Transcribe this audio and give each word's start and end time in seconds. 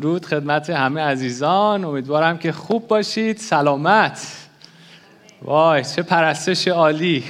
درود 0.00 0.26
خدمت 0.26 0.70
همه 0.70 1.00
عزیزان. 1.00 1.84
امیدوارم 1.84 2.38
که 2.38 2.52
خوب 2.52 2.88
باشید. 2.88 3.36
سلامت. 3.36 4.26
وای 5.42 5.84
چه 5.84 6.02
پرستش 6.02 6.68
عالی. 6.68 7.24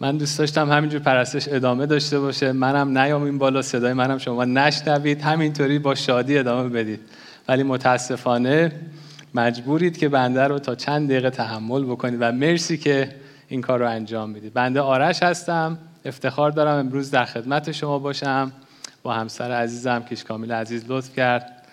من 0.00 0.16
دوست 0.16 0.38
داشتم 0.38 0.72
همینجور 0.72 1.00
پرستش 1.00 1.48
ادامه 1.48 1.86
داشته 1.86 2.20
باشه. 2.20 2.52
منم 2.52 2.98
نیام 2.98 3.22
این 3.22 3.38
بالا 3.38 3.62
صدای 3.62 3.92
منم 3.92 4.18
شما 4.18 4.44
نشنوید. 4.44 5.22
همینطوری 5.22 5.78
با 5.78 5.94
شادی 5.94 6.38
ادامه 6.38 6.68
بدید. 6.68 7.00
ولی 7.48 7.62
متاسفانه 7.62 8.72
مجبورید 9.34 9.98
که 9.98 10.08
بنده 10.08 10.42
رو 10.42 10.58
تا 10.58 10.74
چند 10.74 11.08
دقیقه 11.08 11.30
تحمل 11.30 11.84
بکنید 11.84 12.18
و 12.22 12.32
مرسی 12.32 12.78
که 12.78 13.14
این 13.48 13.60
کار 13.60 13.78
رو 13.78 13.88
انجام 13.88 14.30
می‌دید. 14.30 14.52
بنده 14.52 14.80
آرش 14.80 15.22
هستم. 15.22 15.78
افتخار 16.04 16.50
دارم 16.50 16.78
امروز 16.78 17.10
در 17.10 17.24
خدمت 17.24 17.72
شما 17.72 17.98
باشم. 17.98 18.52
با 19.04 19.14
همسر 19.14 19.52
عزیزم 19.52 20.02
کیش 20.08 20.24
کامیل 20.24 20.52
عزیز 20.52 20.84
لطف 20.88 21.16
کرد. 21.16 21.66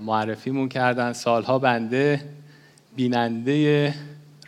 معرفیمون 0.00 0.68
کردن. 0.68 1.12
سالها 1.12 1.58
بنده 1.58 2.20
بیننده 2.96 3.94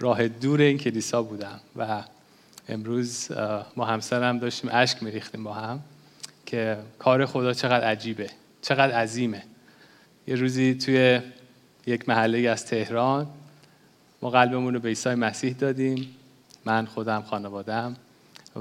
راه 0.00 0.28
دور 0.28 0.60
این 0.60 0.78
کلیسا 0.78 1.22
بودم 1.22 1.60
و 1.76 2.02
امروز 2.68 3.28
ما 3.76 3.84
همسرم 3.84 4.38
داشتیم 4.38 4.70
اشک 4.72 5.02
میریختیم 5.02 5.44
با 5.44 5.52
هم 5.52 5.80
که 6.46 6.78
کار 6.98 7.26
خدا 7.26 7.52
چقدر 7.52 7.84
عجیبه 7.84 8.30
چقدر 8.62 8.94
عظیمه. 8.94 9.42
یه 10.26 10.34
روزی 10.34 10.74
توی 10.74 11.20
یک 11.86 12.08
محله 12.08 12.48
از 12.50 12.66
تهران 12.66 13.26
ما 14.22 14.30
قلبمون 14.30 14.74
رو 14.74 14.80
به 14.80 14.88
عیسی 14.88 15.14
مسیح 15.14 15.52
دادیم. 15.52 16.16
من 16.64 16.86
خودم 16.86 17.22
خانوادم 17.22 17.96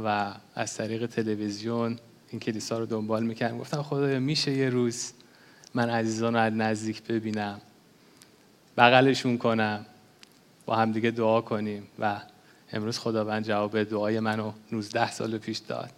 و 0.03 0.31
از 0.55 0.77
طریق 0.77 1.05
تلویزیون 1.05 1.99
این 2.31 2.39
کلیسا 2.39 2.79
رو 2.79 2.85
دنبال 2.85 3.23
می‌کردم. 3.23 3.57
گفتم 3.57 3.83
خدایا 3.83 4.19
میشه 4.19 4.51
یه 4.51 4.69
روز 4.69 5.11
من 5.73 5.89
عزیزان 5.89 6.33
رو 6.33 6.39
از 6.39 6.53
نزدیک 6.53 7.03
ببینم 7.03 7.61
بغلشون 8.77 9.37
کنم 9.37 9.85
با 10.65 10.75
همدیگه 10.75 11.11
دعا 11.11 11.41
کنیم. 11.41 11.87
و 11.99 12.21
امروز 12.73 12.99
خداوند 12.99 13.43
جواب 13.43 13.83
دعای 13.83 14.19
منو 14.19 14.51
19 14.71 15.11
سال 15.11 15.37
پیش 15.37 15.57
داد. 15.57 15.91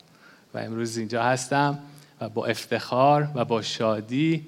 و 0.53 0.57
امروز 0.57 0.97
اینجا 0.97 1.23
هستم 1.23 1.79
و 2.21 2.29
با 2.29 2.45
افتخار 2.45 3.29
و 3.35 3.45
با 3.45 3.61
شادی 3.61 4.47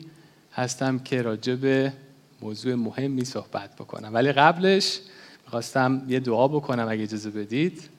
هستم 0.54 1.00
که 1.00 1.22
راجع 1.22 1.56
به 1.56 1.94
موضوع 2.42 2.76
مهمی 2.76 3.26
صحبت 3.26 3.76
بکنم. 3.76 4.14
ولی 4.14 4.32
قبلش 4.32 5.00
می‌خواستم 5.46 6.02
یه 6.08 6.20
دعا 6.20 6.48
بکنم 6.48 6.88
اگه 6.90 7.04
اجازه 7.04 7.30
بدید. 7.30 7.90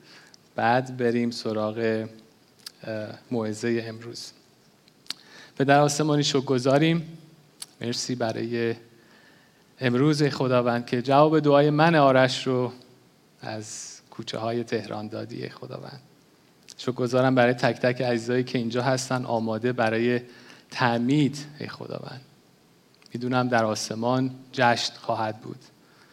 بعد 0.54 0.96
بریم 0.96 1.30
سراغ 1.30 2.06
موعظه 3.30 3.84
امروز. 3.86 4.30
به 5.56 5.64
در 5.64 5.80
آسمانی 5.80 6.24
شو 6.24 6.40
گذاریم. 6.40 7.18
مرسی 7.80 8.14
برای 8.14 8.74
امروز 9.80 10.22
خداوند 10.22 10.86
که 10.86 11.02
جواب 11.02 11.40
دعای 11.40 11.70
من 11.70 11.94
آرش 11.94 12.46
رو 12.46 12.72
از 13.42 13.96
کوچه 14.10 14.38
های 14.38 14.64
تهران 14.64 15.08
دادی 15.08 15.48
خداوند. 15.48 16.00
گذارم 16.96 17.34
برای 17.34 17.54
تک 17.54 17.76
تک 17.76 18.02
عزیزایی 18.02 18.44
که 18.44 18.58
اینجا 18.58 18.82
هستن 18.82 19.24
آماده 19.24 19.72
برای 19.72 20.20
تعمید 20.70 21.46
ای 21.60 21.68
خداوند. 21.68 22.20
می‌دونم 23.14 23.48
در 23.48 23.64
آسمان 23.64 24.30
جشن 24.52 24.94
خواهد 24.94 25.40
بود 25.40 25.58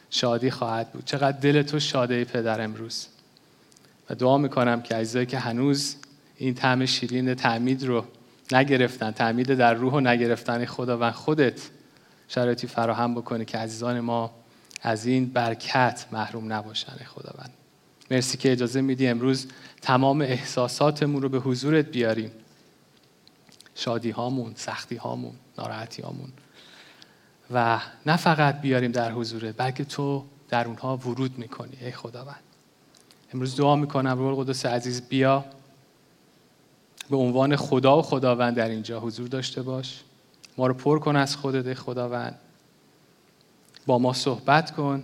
شادی 0.09 0.51
خواهد 0.51 0.91
بود. 0.91 1.05
چقدر 1.05 1.37
دل 1.39 1.61
تو 1.61 1.79
شاده 1.79 2.25
پدر 2.25 2.61
امروز. 2.61 3.07
و 4.09 4.15
دعا 4.15 4.37
می‌کنم 4.37 4.81
که 4.81 4.95
عزیزایی 4.95 5.25
که 5.25 5.39
هنوز 5.39 5.95
این 6.37 6.53
طعم 6.53 6.85
شیرین 6.85 7.33
تعمید 7.33 7.83
رو 7.83 8.05
نگرفتن 8.51 9.11
تعمید 9.11 9.53
در 9.53 9.73
روح 9.73 9.93
و 9.93 9.99
نگرفتن 9.99 10.65
خداوند 10.65 11.13
خودت 11.13 11.69
شرایطی 12.27 12.67
فراهم 12.67 13.15
بکنه 13.15 13.45
که 13.45 13.57
عزیزان 13.57 13.99
ما 13.99 14.31
از 14.81 15.05
این 15.05 15.25
برکت 15.25 16.05
محروم 16.11 16.53
نباشن 16.53 16.93
خداوند. 17.05 17.53
مرسی 18.11 18.37
که 18.37 18.51
اجازه 18.51 18.81
میدی 18.81 19.07
امروز 19.07 19.47
تمام 19.81 20.21
احساساتمون 20.21 21.21
رو 21.21 21.29
به 21.29 21.39
حضورت 21.39 21.85
بیاریم. 21.85 22.31
شادی 23.75 24.11
هامون، 24.11 24.53
سختی 24.55 24.95
هامون، 24.95 25.33
ناراحتی 25.57 26.01
هامون 26.01 26.29
و 27.51 27.79
نه 28.05 28.17
فقط 28.17 28.61
بیاریم 28.61 28.91
در 28.91 29.11
حضورت 29.11 29.57
بلکه 29.57 29.83
تو 29.83 30.25
در 30.49 30.67
اونها 30.67 30.97
ورود 30.97 31.37
می‌کنی 31.37 31.77
ای 31.81 31.91
خداوند. 31.91 32.43
امروز 33.33 33.55
دعا 33.55 33.75
می‌کنم 33.75 34.17
روح 34.17 34.39
القدس 34.39 34.65
عزیز 34.65 35.01
بیا. 35.01 35.45
به 37.09 37.17
عنوان 37.17 37.55
خدا 37.55 37.99
و 37.99 38.01
خداوند 38.01 38.55
در 38.55 38.69
اینجا 38.69 38.99
حضور 38.99 39.27
داشته 39.27 39.61
باش. 39.61 39.99
ما 40.57 40.67
رو 40.67 40.73
پر 40.73 40.99
کن 40.99 41.15
از 41.15 41.35
خودت 41.35 41.73
خداوند. 41.73 42.39
با 43.85 43.99
ما 43.99 44.13
صحبت 44.13 44.71
کن 44.71 45.03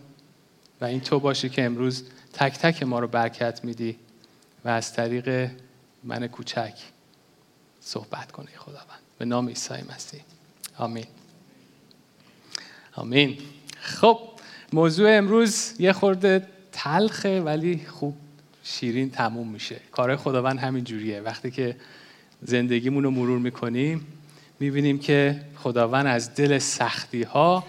و 0.82 0.86
این 0.86 1.02
تو 1.02 1.20
باشه 1.20 1.50
که 1.50 1.66
امروز 1.66 2.04
تک 2.34 2.58
تک 2.58 2.84
ما 2.84 3.00
رو 3.00 3.08
برکت 3.08 3.64
میدی 3.64 3.98
و 4.66 4.70
از 4.70 4.94
طریق 4.94 5.52
من 6.04 6.28
کوچک 6.28 6.74
صحبت 7.82 8.32
کنی 8.32 8.48
خداوند. 8.58 9.00
به 9.18 9.26
نام 9.26 9.48
عیسی 9.48 9.74
مسیح. 9.96 10.22
آمین. 10.78 11.06
آمین. 12.96 13.38
خب 13.80 14.20
موضوع 14.74 15.18
امروز 15.18 15.74
یه 15.80 15.94
خورده 15.94 16.48
تلخه 16.72 17.42
ولی 17.42 17.86
خوب 17.86 18.16
شیرین 18.64 19.10
تموم 19.10 19.48
میشه. 19.48 19.76
کار 19.92 20.16
خداوند 20.16 20.60
همین 20.60 20.84
جوریه. 20.84 21.22
وقتی 21.22 21.52
که 21.52 21.76
زندگیمون 22.42 23.04
رو 23.04 23.12
مرور 23.12 23.40
می‌کنیم 23.40 24.08
می‌بینیم 24.60 25.00
که 25.00 25.42
خداوند 25.56 26.08
از 26.08 26.36
دل 26.36 26.58
سختی 26.58 27.24
ها 27.24 27.64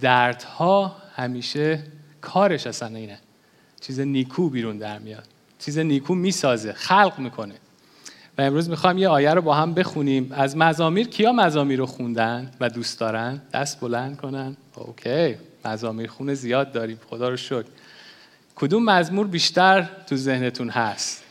دردها 0.00 0.96
همیشه 1.16 1.82
کارش 2.20 2.66
اصلا 2.66 2.96
اینه. 2.96 3.18
چیز 3.80 4.00
نیکو 4.00 4.48
بیرون 4.50 4.78
در 4.78 4.98
میاد. 4.98 5.26
چیز 5.58 5.78
نیکو 5.78 6.14
می‌سازه 6.14 6.72
خلق 6.72 7.18
می‌کنه. 7.18 7.54
و 8.38 8.42
امروز 8.42 8.70
می‌خوام 8.70 8.98
یه 8.98 9.08
آیه 9.08 9.34
رو 9.34 9.42
با 9.42 9.54
هم 9.54 9.74
بخونیم. 9.74 10.32
از 10.32 10.56
مزامیر 10.56 11.08
کیا 11.08 11.32
مزامیر 11.32 11.78
رو 11.78 11.86
خوندن 11.86 12.50
و 12.60 12.68
دوست 12.68 13.00
دارن؟ 13.00 13.42
دست 13.52 13.80
بلند 13.80 14.16
کنن. 14.16 14.56
اوکی. 14.74 15.34
مزامیر 15.64 16.10
خونه 16.10 16.34
زیاد 16.34 16.72
داریم. 16.72 16.98
خدا 17.10 17.28
رو 17.28 17.36
شکر. 17.36 17.64
کدوم 18.56 18.84
مزمور 18.84 19.26
بیشتر 19.26 19.88
تو 20.06 20.16
ذهنتون 20.16 20.70
هست؟ 20.70 21.22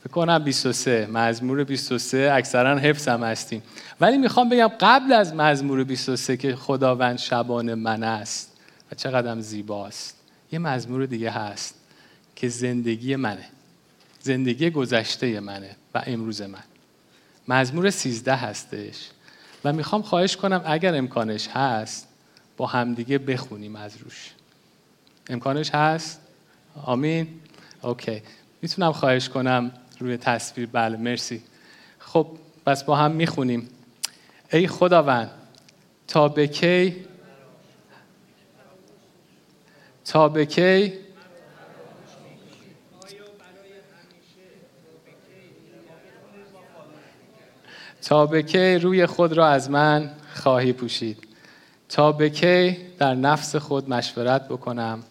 فکر 0.00 0.10
کنم 0.10 0.38
23 0.38 1.06
مزمور 1.06 1.64
23 1.64 2.30
اکثرا 2.34 2.78
حفظ 2.78 3.08
هم 3.08 3.22
هستیم. 3.24 3.62
ولی 4.00 4.18
می‌خوام 4.18 4.48
بگم 4.48 4.70
قبل 4.80 5.12
از 5.12 5.34
مزمور 5.34 5.84
23 5.84 6.36
که 6.36 6.56
خداوند 6.56 7.18
شبان 7.18 7.74
من 7.74 8.02
است 8.02 8.56
و 8.92 8.94
چقدر 8.94 9.40
زیباست 9.40 10.16
یه 10.52 10.58
مزمور 10.58 11.06
دیگه 11.06 11.30
هست 11.30 11.74
که 12.36 12.48
زندگی 12.48 13.16
منه. 13.16 13.44
زندگی 14.20 14.70
گذشته 14.70 15.40
منه 15.40 15.76
و 15.94 16.02
امروز 16.06 16.42
من. 16.42 16.64
مزمور 17.48 17.90
13 17.90 18.34
هستش. 18.34 19.10
و 19.64 19.72
می‌خوام 19.72 20.02
خواهش 20.02 20.36
کنم 20.36 20.62
اگر 20.66 20.94
امکانش 20.94 21.48
هست 21.48 22.08
با 22.56 22.66
همدیگه 22.66 23.18
بخونیم 23.18 23.76
از 23.76 23.96
روش. 23.96 24.30
امکانش 25.28 25.70
هست؟ 25.70 26.20
آمین؟ 26.84 27.40
اوکی. 27.82 28.22
می‌تونم 28.62 28.92
خواهش 28.92 29.28
کنم 29.28 29.72
روی 29.98 30.16
تصویر؟ 30.16 30.68
بله 30.72 30.96
مرسی. 30.96 31.42
خب 31.98 32.26
پس 32.66 32.84
با 32.84 32.96
هم 32.96 33.10
می‌خونیم. 33.10 33.68
ای 34.52 34.66
خداوند 34.66 35.30
تا 36.08 36.28
به 36.28 36.46
کی؟ 36.46 36.96
تا 40.04 40.28
به 40.28 40.46
کی؟ 40.46 40.92
تا 48.02 48.26
به 48.26 48.42
کی 48.42 48.74
روی 48.74 49.06
خود 49.06 49.32
را 49.32 49.48
از 49.48 49.70
من 49.70 50.10
خواهی 50.34 50.72
پوشید؟ 50.72 51.28
تا 51.88 52.12
به 52.12 52.30
کی 52.30 52.76
در 52.98 53.14
نفس 53.14 53.56
خود 53.56 53.90
مشورت 53.90 54.48
بکنم؟ 54.48 55.02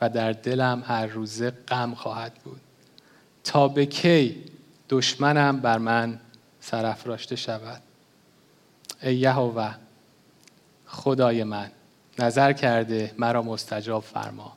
و 0.00 0.08
در 0.08 0.32
دلم 0.32 0.82
هر 0.86 1.06
روزه 1.06 1.50
غم 1.50 1.94
خواهد 1.94 2.34
بود. 2.44 2.60
تا 3.44 3.68
به 3.68 3.86
کی 3.86 4.44
دشمنم 4.88 5.60
بر 5.60 5.78
من 5.78 6.20
سرافراشته 6.60 7.36
شود. 7.36 7.82
ای 9.02 9.16
یهوه 9.16 9.74
خدای 10.86 11.44
من 11.44 11.70
نظر 12.18 12.52
کرده 12.52 13.14
مرا 13.18 13.42
مستجاب 13.42 14.02
فرما. 14.02 14.52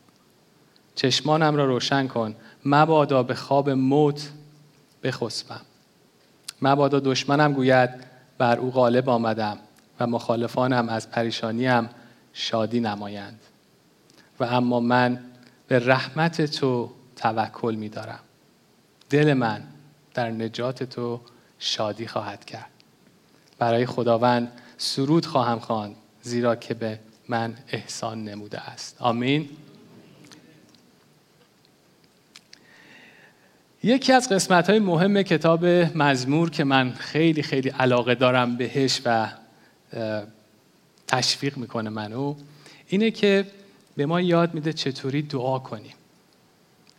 چشمانم 0.95 1.55
را 1.55 1.65
روشن 1.65 2.07
کن 2.07 2.35
مبادا 2.65 3.23
به 3.23 3.35
خواب 3.35 3.69
موت 3.69 4.31
بخسبم. 5.03 5.61
مبادا 6.61 6.99
دشمنم 6.99 7.53
گوید 7.53 7.89
بر 8.37 8.59
او 8.59 8.71
غالب 8.71 9.09
آمدم 9.09 9.57
و 9.99 10.07
مخالفانم 10.07 10.89
از 10.89 11.11
پریشانیم 11.11 11.89
شادی 12.33 12.79
نمایند. 12.79 13.39
و 14.39 14.43
اما 14.43 14.79
من 14.79 15.19
به 15.71 15.79
رحمت 15.79 16.41
تو 16.41 16.91
توکل 17.15 17.75
می 17.75 17.89
دارم 17.89 18.19
دل 19.09 19.33
من 19.33 19.63
در 20.13 20.29
نجات 20.29 20.83
تو 20.83 21.21
شادی 21.59 22.07
خواهد 22.07 22.45
کرد. 22.45 22.69
برای 23.59 23.85
خداوند 23.85 24.51
سرود 24.77 25.25
خواهم 25.25 25.59
خواند 25.59 25.95
زیرا 26.21 26.55
که 26.55 26.73
به 26.73 26.99
من 27.27 27.55
احسان 27.71 28.23
نموده 28.23 28.59
است. 28.59 28.95
آمین. 28.99 29.49
یکی 33.83 34.13
از 34.13 34.29
قسمت 34.29 34.69
های 34.69 34.79
مهم 34.79 35.21
کتاب 35.21 35.65
مزمور 35.65 36.49
که 36.49 36.63
من 36.63 36.91
خیلی 36.93 37.43
خیلی 37.43 37.69
علاقه 37.69 38.15
دارم 38.15 38.57
بهش 38.57 39.01
و 39.05 39.31
تشویق 41.07 41.57
می‌کنه 41.57 41.89
منو 41.89 42.35
اینه 42.87 43.11
که 43.11 43.60
به 43.95 44.05
ما 44.05 44.21
یاد 44.21 44.53
میده 44.53 44.73
چطوری 44.73 45.21
دعا 45.21 45.59
کنیم. 45.59 45.93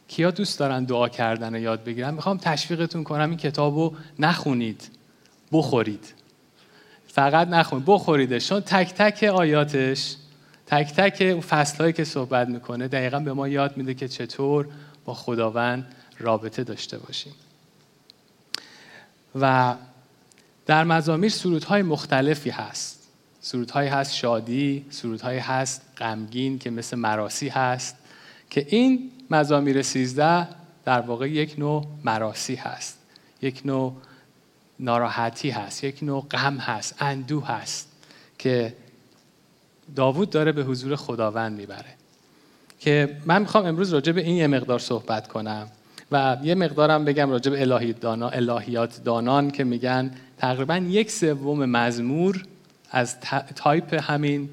کیا 0.08 0.30
دوست 0.30 0.58
دارن 0.58 0.84
دعا 0.84 1.08
کردن 1.08 1.54
رو 1.54 1.60
یاد 1.60 1.84
بگیرن؟ 1.84 2.14
می‌خوام 2.14 2.38
تشویقتون 2.38 3.04
کنم 3.04 3.28
این 3.28 3.38
کتاب 3.38 3.74
رو 3.74 3.94
نخونید 4.18 4.90
بخورید. 5.52 6.14
فقط 7.06 7.48
نخونید 7.48 7.84
بخوریدش. 7.86 8.48
چون 8.48 8.60
تک 8.60 8.94
تک 8.94 9.22
آیاتش 9.24 10.16
تک 10.66 10.92
تک 10.94 11.40
فصل 11.40 11.78
هایی 11.78 11.92
که 11.92 12.04
صحبت 12.04 12.48
می‌کنه 12.48 12.88
دقیقا 12.88 13.18
به 13.18 13.32
ما 13.32 13.48
یاد 13.48 13.76
میده 13.76 13.94
که 13.94 14.08
چطور 14.08 14.68
با 15.04 15.14
خداوند 15.14 15.94
رابطه 16.18 16.64
داشته 16.64 16.98
باشیم. 16.98 17.32
و 19.40 19.74
در 20.66 20.84
مزامیر 20.84 21.30
سرودهای 21.30 21.82
مختلفی 21.82 22.50
هست. 22.50 23.01
سرودهایی 23.44 23.88
هست 23.88 24.14
شادی 24.14 24.86
سرودهایی 24.90 25.38
هست 25.38 25.82
غمگین 25.98 26.58
که 26.58 26.70
مثل 26.70 26.96
مراسی 26.96 27.48
هست 27.48 27.96
که 28.50 28.66
این 28.68 29.10
مزامیر 29.30 29.82
سیزده 29.82 30.48
در 30.84 31.00
واقع 31.00 31.30
یک 31.30 31.58
نوع 31.58 31.86
مراسی 32.04 32.54
هست 32.54 32.98
یک 33.42 33.62
نوع 33.64 33.96
ناراحتی 34.80 35.50
هست 35.50 35.84
یک 35.84 35.98
نوع 36.02 36.26
غم 36.30 36.56
هست 36.56 36.94
اندوه 36.98 37.46
هست 37.46 37.88
که 38.38 38.74
داوود 39.96 40.30
داره 40.30 40.52
به 40.52 40.62
حضور 40.62 40.96
خداوند 40.96 41.56
می‌بره. 41.56 41.94
که 42.80 43.16
من 43.26 43.40
می‌خوام 43.40 43.66
امروز 43.66 43.92
راجع 43.92 44.12
به 44.12 44.20
این 44.20 44.36
یه 44.36 44.46
مقدار 44.46 44.78
صحبت 44.78 45.28
کنم 45.28 45.68
و 46.12 46.36
یه 46.42 46.54
مقدارم 46.54 47.04
بگم 47.04 47.30
راجع 47.30 47.50
به 47.50 47.62
الهیات 48.32 49.04
دانان 49.04 49.50
که 49.50 49.64
میگن 49.64 50.10
تقریبا 50.38 50.76
یک 50.76 51.10
سوم 51.10 51.64
مزمور 51.64 52.44
از 52.92 53.20
تایپ 53.56 54.10
همین 54.10 54.48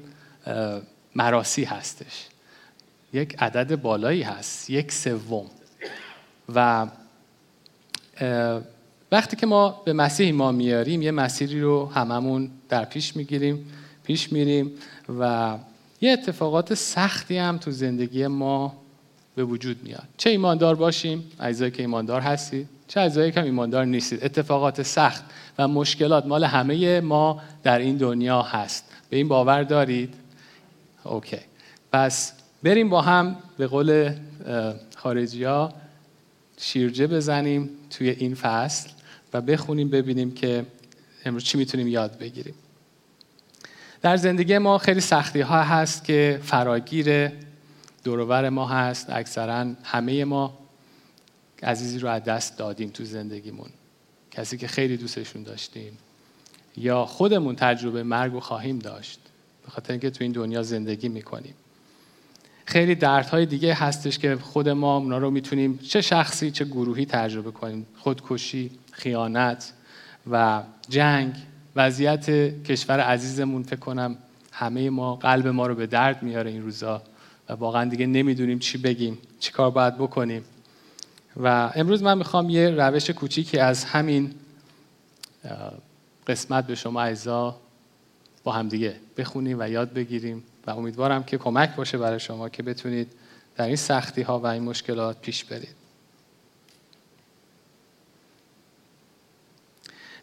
مراسی 1.14 1.64
هستش. 1.64 2.26
یک 3.12 3.42
عدد 3.42 3.76
بالایی 3.76 4.22
هست 4.22 4.70
یک 4.70 4.92
سوم. 4.92 5.46
و 6.54 6.86
وقتی 9.12 9.36
که 9.36 9.46
ما 9.46 9.82
به 9.84 9.92
مسیح 9.92 10.32
ما 10.32 10.52
میاریم 10.52 11.02
یه 11.02 11.10
مسیری 11.10 11.60
رو 11.60 11.86
هممون 11.86 12.50
در 12.68 12.84
پیش 12.84 13.16
می‌گیریم 13.16 13.72
پیش 14.04 14.32
میریم 14.32 14.70
و 15.18 15.56
یه 16.00 16.12
اتفاقات 16.12 16.74
سختی 16.74 17.36
هم 17.36 17.58
تو 17.58 17.70
زندگی 17.70 18.26
ما 18.26 18.76
به 19.34 19.44
وجود 19.44 19.82
میاد. 19.82 20.08
چه 20.16 20.30
ایماندار 20.30 20.74
باشیم؟ 20.74 21.32
اجزایی 21.40 21.70
که 21.70 21.82
ایماندار 21.82 22.20
هستید 22.20 22.68
چه 22.90 23.00
اجزایی 23.00 23.32
که 23.32 23.42
ایماندار 23.42 23.84
نیستید. 23.84 24.24
اتفاقات 24.24 24.82
سخت 24.82 25.24
و 25.58 25.68
مشکلات 25.68 26.26
مال 26.26 26.44
همه 26.44 27.00
ما 27.00 27.40
در 27.62 27.78
این 27.78 27.96
دنیا 27.96 28.42
هست. 28.42 28.84
به 29.10 29.16
این 29.16 29.28
باور 29.28 29.62
دارید؟ 29.62 30.14
اوکی. 31.04 31.36
پس 31.92 32.32
بریم 32.62 32.88
با 32.88 33.00
هم 33.00 33.36
به 33.58 33.66
قول 33.66 34.12
خارجی 34.96 35.44
ها 35.44 35.72
شیرجه 36.56 37.06
بزنیم 37.06 37.70
توی 37.90 38.10
این 38.10 38.34
فصل 38.34 38.90
و 39.32 39.40
بخونیم 39.40 39.90
ببینیم 39.90 40.34
که 40.34 40.66
امروز 41.24 41.44
چی 41.44 41.58
می‌تونیم 41.58 41.88
یاد 41.88 42.18
بگیریم. 42.18 42.54
در 44.02 44.16
زندگی 44.16 44.58
ما 44.58 44.78
خیلی 44.78 45.00
سختی 45.00 45.40
ها 45.40 45.62
هست 45.62 46.04
که 46.04 46.40
فراگیر 46.42 47.32
دورور 48.04 48.48
ما 48.48 48.66
هست. 48.66 49.10
اکثرا 49.10 49.66
همه 49.84 50.24
ما 50.24 50.58
عزیزی 51.62 51.98
رو 51.98 52.08
از 52.08 52.24
دست 52.24 52.58
دادیم 52.58 52.90
تو 52.90 53.04
زندگیمون. 53.04 53.70
کسی 54.30 54.56
که 54.56 54.68
خیلی 54.68 54.96
دوستشون 54.96 55.42
داشتیم. 55.42 55.98
یا 56.76 57.04
خودمون 57.04 57.56
تجربه 57.56 58.02
مرگ 58.02 58.34
و 58.34 58.40
خواهیم 58.40 58.78
داشت. 58.78 59.18
به 59.64 59.70
خاطر 59.70 59.92
اینکه 59.92 60.10
تو 60.10 60.24
این 60.24 60.32
دنیا 60.32 60.62
زندگی 60.62 61.08
می‌کنیم. 61.08 61.54
خیلی 62.64 62.94
دردهای 62.94 63.46
دیگه 63.46 63.74
هستش 63.74 64.18
که 64.18 64.36
خود 64.36 64.68
ما 64.68 64.96
اونا 64.96 65.18
رو 65.18 65.30
می‌تونیم 65.30 65.78
چه 65.78 66.00
شخصی 66.00 66.50
چه 66.50 66.64
گروهی 66.64 67.06
تجربه 67.06 67.50
کنیم. 67.50 67.86
خودکشی 67.96 68.70
خیانت 68.92 69.72
و 70.30 70.62
جنگ 70.88 71.34
وضعیت 71.76 72.30
کشور 72.64 73.00
عزیزمون 73.00 73.62
فکر 73.62 73.76
کنم 73.76 74.16
همه 74.52 74.90
ما 74.90 75.16
قلب 75.16 75.46
ما 75.46 75.66
رو 75.66 75.74
به 75.74 75.86
درد 75.86 76.22
میاره 76.22 76.50
این 76.50 76.62
روزا 76.62 77.02
و 77.48 77.52
واقعا 77.52 77.84
دیگه 77.84 78.06
نمی‌دونیم 78.06 78.58
چی 78.58 78.78
بگیم 78.78 79.18
چی 79.40 79.52
کار 79.52 79.70
باید 79.70 79.94
بکنیم. 79.98 80.44
و 81.36 81.72
امروز 81.74 82.02
من 82.02 82.18
می‌خوام 82.18 82.50
یه 82.50 82.70
روش 82.70 83.10
کوچیکی 83.10 83.58
از 83.58 83.84
همین 83.84 84.34
قسمت 86.26 86.66
به 86.66 86.74
شما 86.74 87.02
اعضا 87.02 87.60
با 88.44 88.52
هم 88.52 88.68
دیگه 88.68 88.96
بخونیم 89.16 89.56
و 89.60 89.68
یاد 89.68 89.92
بگیریم 89.92 90.44
و 90.66 90.70
امیدوارم 90.70 91.24
که 91.24 91.38
کمک 91.38 91.76
باشه 91.76 91.98
برای 91.98 92.20
شما 92.20 92.48
که 92.48 92.62
بتونید 92.62 93.12
در 93.56 93.66
این 93.66 93.76
سختی 93.76 94.22
ها 94.22 94.38
و 94.38 94.46
این 94.46 94.62
مشکلات 94.62 95.20
پیش 95.20 95.44
برید. 95.44 95.74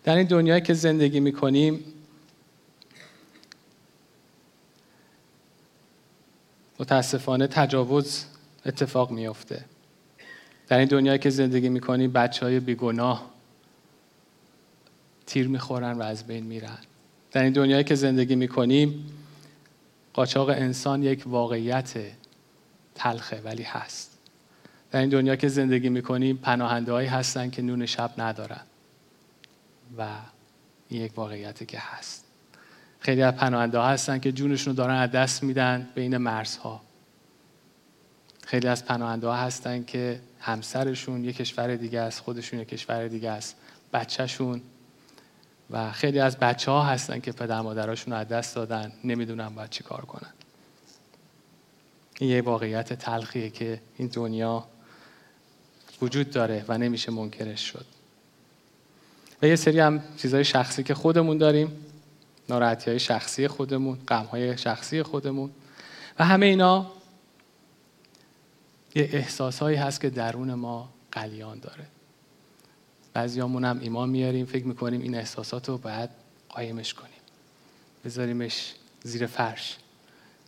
در 0.04 0.16
این 0.16 0.28
دنیایی 0.28 0.62
که 0.62 0.74
زندگی 0.74 1.20
می‌کنیم 1.20 1.84
متاسفانه 6.80 7.48
تجاوز 7.48 8.26
اتفاق 8.66 9.12
میافته. 9.12 9.66
در 10.68 10.78
این 10.78 10.88
دنیایی 10.88 11.20
که 11.20 11.30
زندگی 11.30 11.70
می‌کنیم 11.70 12.12
بچه 12.12 12.46
های 12.46 12.60
بیگناه 12.60 13.32
تیر 15.26 15.48
می‌خورن 15.48 15.92
و 15.92 16.02
از 16.02 16.28
بین 16.28 16.44
میرن. 16.44 16.78
در 17.32 17.44
این 17.44 17.54
دنیایی 17.54 17.84
که 17.84 17.96
زندگی 17.96 18.36
می‌کنیم 18.36 19.06
قاچاق 20.14 20.50
انسان 20.50 21.04
یک 21.04 21.24
واقعیت 21.26 21.94
تلخه 22.96 23.42
ولی 23.42 23.64
هست. 23.64 24.18
در 24.92 25.00
این 25.00 25.10
دنیا 25.10 25.36
که 25.36 25.48
زندگی 25.48 25.90
می‌کنیم 25.90 26.38
پناهنده 26.38 26.92
هایی 26.92 27.08
هستن 27.08 27.50
که 27.50 27.62
نون 27.62 27.86
شب 27.86 28.12
ندارن. 28.18 28.62
و 29.98 30.08
این 30.90 31.02
یک 31.02 31.12
واقعیتی 31.18 31.66
که 31.66 31.80
هست. 31.80 32.26
خیلی 33.00 33.22
از 33.22 33.36
پناهنده 33.36 33.82
هستن 33.82 34.20
که 34.20 34.32
جونشون 34.32 34.72
رو 34.74 34.78
دارن 34.78 34.96
از 34.96 35.12
دست 35.12 35.44
میدن 35.44 35.88
بین 35.96 36.18
مرزها. 36.18 36.82
خیلی 38.44 38.68
از 38.68 38.86
پناهنده 38.86 39.32
هستن 39.32 39.84
که 39.84 40.20
همسرشون 40.39 41.24
یک 41.24 41.36
کشور 41.36 41.75
دیگه 41.75 42.00
است 42.00 42.20
خودشون 42.20 42.60
یک 42.60 42.67
کشور 42.67 43.08
دیگه 43.08 43.29
است 43.29 43.56
بچهشون. 43.94 44.62
و 45.70 45.91
خیلی 45.91 46.20
از 46.20 46.38
بچه 46.38 46.72
ها 46.72 46.84
هستن 46.84 47.20
که 47.20 47.32
پدر 47.32 47.62
مادراشون 47.62 48.13
از 48.13 48.27
دست 48.27 48.56
دادن 48.56 48.91
نمی‌دونن 49.03 49.50
باید 49.50 49.70
چی 49.70 49.84
کار 49.84 50.06
کنن. 50.06 50.34
این 52.20 52.29
یه 52.29 52.41
واقعیت 52.41 52.94
تلخیه 52.94 53.50
که 53.50 53.82
این 53.98 54.08
دنیا 54.08 54.67
وجود 56.01 56.29
داره 56.29 56.65
و 56.67 56.77
نمیشه 56.77 57.12
منکرش 57.12 57.62
شد. 57.62 57.86
و 59.41 59.48
یه 59.48 59.56
سری 59.56 59.79
هم 59.79 60.03
چیزهای 60.17 60.44
شخصی 60.44 60.84
که 60.84 60.94
خودمون 60.94 61.38
داریم 61.38 61.86
ناراحتی 62.50 62.89
های 62.89 63.00
شخصی 63.00 63.48
خودمون 63.48 63.98
غم 64.08 64.25
های 64.25 64.58
شخصی 64.58 65.03
خودمون. 65.03 65.51
و 66.20 66.25
همه 66.25 66.46
اینا 66.46 66.91
یه 68.98 69.10
احساسهایی 69.12 69.77
هست 69.77 70.01
که 70.01 70.10
درون 70.10 70.54
ما 70.54 70.89
قلیان 71.12 71.60
داره. 71.60 71.88
بعضیامون 73.13 73.66
هم 73.66 73.80
ایمان 73.80 74.10
میاریم 74.10 74.46
فکر 74.46 74.66
می‌کنیم 74.66 75.01
این 75.01 75.16
احساسات 75.16 75.70
رو 75.70 75.77
باید 75.77 76.10
قایمش 76.50 76.94
کنیم. 76.94 77.12
بذاریمش 78.06 78.74
زیر 79.04 79.25
فرش. 79.25 79.77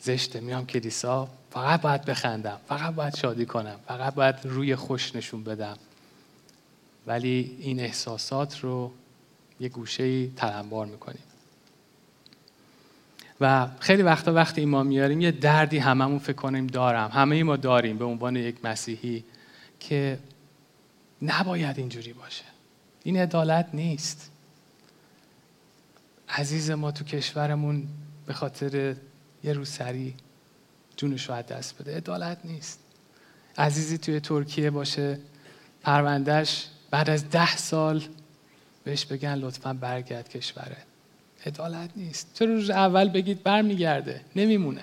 زشته 0.02 0.40
میام 0.40 0.66
کلیسا 0.66 1.30
فقط 1.52 1.82
باید 1.82 2.06
بخندم 2.06 2.60
فقط 2.68 2.94
باید 2.94 3.16
شادی 3.16 3.46
کنم 3.46 3.80
فقط 3.88 4.14
باید 4.14 4.36
روی 4.44 4.76
خوش 4.76 5.16
نشون 5.16 5.44
بدم. 5.44 5.78
ولی 7.08 7.58
این 7.60 7.80
احساسات 7.80 8.60
رو 8.60 8.92
یه 9.60 9.70
گوشه 9.70 10.28
تلمبار 10.28 10.86
می‌کنیم. 10.86 11.24
و 13.42 13.68
خیلی 13.80 14.04
وقتا 14.04 14.34
وقتی 14.34 14.62
ایمان 14.62 14.88
میاریم 14.88 15.22
یه 15.22 15.32
دردی 15.32 15.78
هممون 15.78 16.20
فکر 16.20 16.34
کنیم 16.34 16.68
دارم. 16.68 17.10
همه 17.14 17.44
ما 17.44 17.56
داریم 17.56 17.98
به 17.98 18.06
عنوان 18.06 18.36
یک 18.36 18.66
مسیحی 18.66 19.24
که 19.80 20.20
نباید 21.22 21.78
اینجوری 21.78 22.14
باشه. 22.14 22.44
این 23.04 23.18
عدالت 23.18 23.70
نیست. 23.74 24.32
عزیز 26.30 26.72
ما 26.72 26.92
تو 26.92 27.04
کشورمون 27.04 27.88
به 28.26 28.34
خاطر 28.34 28.96
یه 29.44 29.54
روسری 29.54 30.16
جونش 30.98 31.30
رو 31.30 31.42
دست 31.42 31.82
بده. 31.82 31.98
عدالت 31.98 32.38
نیست. 32.44 32.80
عزیزی 33.58 33.98
توی 33.98 34.20
ترکیه 34.20 34.70
باشه 34.70 35.20
پروندهش 35.82 36.68
بعد 36.92 37.10
از 37.10 37.30
ده 37.30 37.58
سال 37.58 38.04
بهش 38.84 39.06
بگن 39.06 39.36
لطفا 39.36 39.74
برگرد 39.74 40.30
کشوره 40.30 40.78
عدالت 41.46 41.90
نیست. 41.96 42.28
چرا 42.34 42.54
روز 42.54 42.70
اول 42.70 43.10
بگید 43.10 43.44
برمیگرده 43.44 44.22
نمیمونه. 44.36 44.82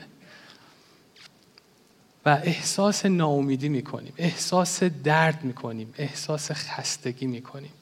و 2.26 2.28
احساس 2.28 3.06
ناامیدی 3.06 3.68
می‌کنیم 3.68 4.12
احساس 4.16 4.82
درد 4.82 5.44
می‌کنیم 5.44 5.94
احساس 5.98 6.50
خستگی 6.52 7.26
می‌کنیم. 7.26 7.72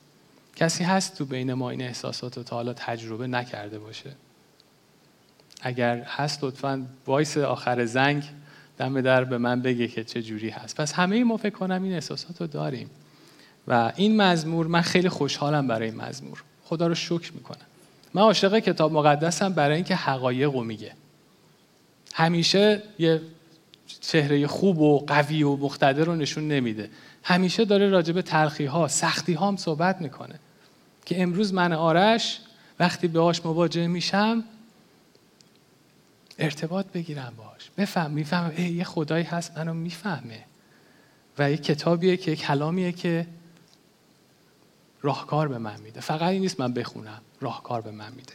کسی 0.57 0.85
هست 0.85 1.19
تو 1.19 1.25
بین 1.25 1.53
ما 1.53 1.71
این 1.71 1.83
احساسات 1.83 2.37
رو 2.37 2.43
تا 2.43 2.57
حالا 2.57 2.73
تجربه 2.73 3.27
نکرده 3.27 3.79
باشه؟ 3.79 4.11
اگر 5.61 6.03
هست 6.03 6.45
لطفا 6.45 6.87
وایس 7.07 7.39
آخر 7.39 7.85
زنگ 7.85 8.25
دم 8.79 9.01
در 9.01 9.25
به 9.25 9.39
من 9.39 9.63
بگه 9.63 9.89
که 9.89 10.05
چه 10.05 10.23
جوری 10.23 10.49
هست. 10.49 10.77
پس 10.77 10.93
همه 10.93 11.25
ما 11.25 11.37
فکر 11.37 11.55
کنم 11.55 11.83
این 11.83 11.93
احساسات 11.93 12.41
رو 12.41 12.47
داریم. 12.47 12.91
و 13.69 13.93
این 13.97 14.23
مزمور 14.23 14.67
من 14.67 14.81
خیلی 14.81 15.09
خوشحالم 15.09 15.67
برای 15.67 15.89
این 15.89 16.01
مزمور. 16.01 16.43
خدا 16.65 16.87
رو 16.87 16.95
شکر 16.95 17.33
می‌کنم. 17.33 17.67
من 18.15 18.23
عاشق 18.23 18.59
کتاب 18.59 18.93
مقدسم 18.93 19.53
برای 19.53 19.75
اینکه 19.75 19.95
حقایق 19.95 20.53
رو 20.53 20.65
میگه. 20.65 20.93
همیشه 22.15 22.83
یه 22.99 23.21
چهره 24.01 24.47
خوب 24.47 24.79
و 24.79 24.99
قوی 24.99 25.43
و 25.43 25.57
مقتدر 25.57 26.05
رو 26.05 26.15
نشون 26.15 26.49
نمیده. 26.49 26.91
همیشه 27.23 27.65
داره 27.65 27.89
راجع 27.89 28.13
به 28.13 28.23
تلخی 28.23 28.65
ها 28.65 28.89
سختی 28.89 29.33
ها 29.33 29.49
هم 29.49 29.57
صحبت 29.57 30.01
می‌کنه. 30.01 30.35
که 31.07 31.23
امروز 31.23 31.55
من 31.55 31.73
آرش 31.73 32.41
وقتی 32.79 33.09
باهاش 33.09 33.47
مواجه 33.47 33.87
میشم 33.87 34.45
ارتباط 36.39 36.87
بگیرم 36.87 37.33
باش 37.37 37.71
بفهم 37.79 38.11
میفهم 38.11 38.53
یه 38.59 38.85
خدایی 38.85 39.25
هست 39.25 39.59
منو 39.59 39.75
می‌فهمه. 39.75 40.45
و 41.39 41.51
یه 41.51 41.57
کتابیه 41.57 42.17
که 42.17 42.37
کلامیه 42.37 42.93
که 42.93 43.27
راهکار 45.05 45.49
به 45.49 45.59
من 45.59 45.81
میده. 45.81 46.01
فقط 46.01 46.23
این 46.23 46.41
نیست 46.41 46.61
من 46.61 46.73
بخونم. 46.73 47.21
راهکار 47.41 47.81
به 47.81 47.91
من 47.91 48.13
میده. 48.13 48.33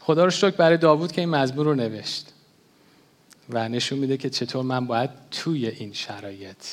خدا 0.00 0.24
رو 0.24 0.30
شکر 0.30 0.56
برای 0.56 0.76
داوود 0.76 1.12
که 1.12 1.20
این 1.20 1.30
مزمور 1.30 1.66
رو 1.66 1.74
نوشت. 1.74 2.32
و 3.50 3.68
نشون 3.68 3.98
میده 3.98 4.16
که 4.16 4.30
چطور 4.30 4.62
من 4.62 4.86
باید 4.86 5.10
توی 5.30 5.66
این 5.66 5.92
شرایط 5.92 6.64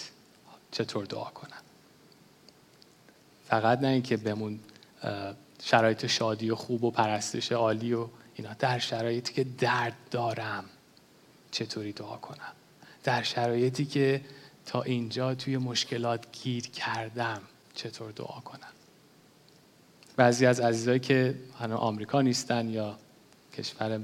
چطور 0.71 1.05
دعا 1.05 1.23
کنم. 1.23 1.61
فقط 3.47 3.79
نه 3.79 3.87
اینکه 3.87 4.17
بمون 4.17 4.59
شرایط 5.63 6.05
شادی 6.05 6.49
و 6.49 6.55
خوب 6.55 6.83
و 6.83 6.91
پرستش 6.91 7.51
عالی 7.51 7.93
و 7.93 8.07
اینا. 8.35 8.53
در 8.59 8.79
شرایطی 8.79 9.33
که 9.33 9.43
درد 9.43 9.95
دارم 10.11 10.65
چطوری 11.51 11.93
دعا 11.93 12.17
کنم؟ 12.17 12.53
در 13.03 13.23
شرایطی 13.23 13.85
که 13.85 14.21
تا 14.65 14.81
اینجا 14.81 15.35
توی 15.35 15.57
مشکلات 15.57 16.25
گیر 16.43 16.67
کردم 16.67 17.41
چطور 17.79 18.11
دعا 18.11 18.39
کنم 18.39 18.73
بعضی 20.15 20.45
از 20.45 20.59
عزیزایی 20.59 20.99
که 20.99 21.35
هنوز 21.59 21.79
آمریکا 21.79 22.21
نیستن 22.21 22.69
یا 22.69 22.97
کشور 23.57 23.99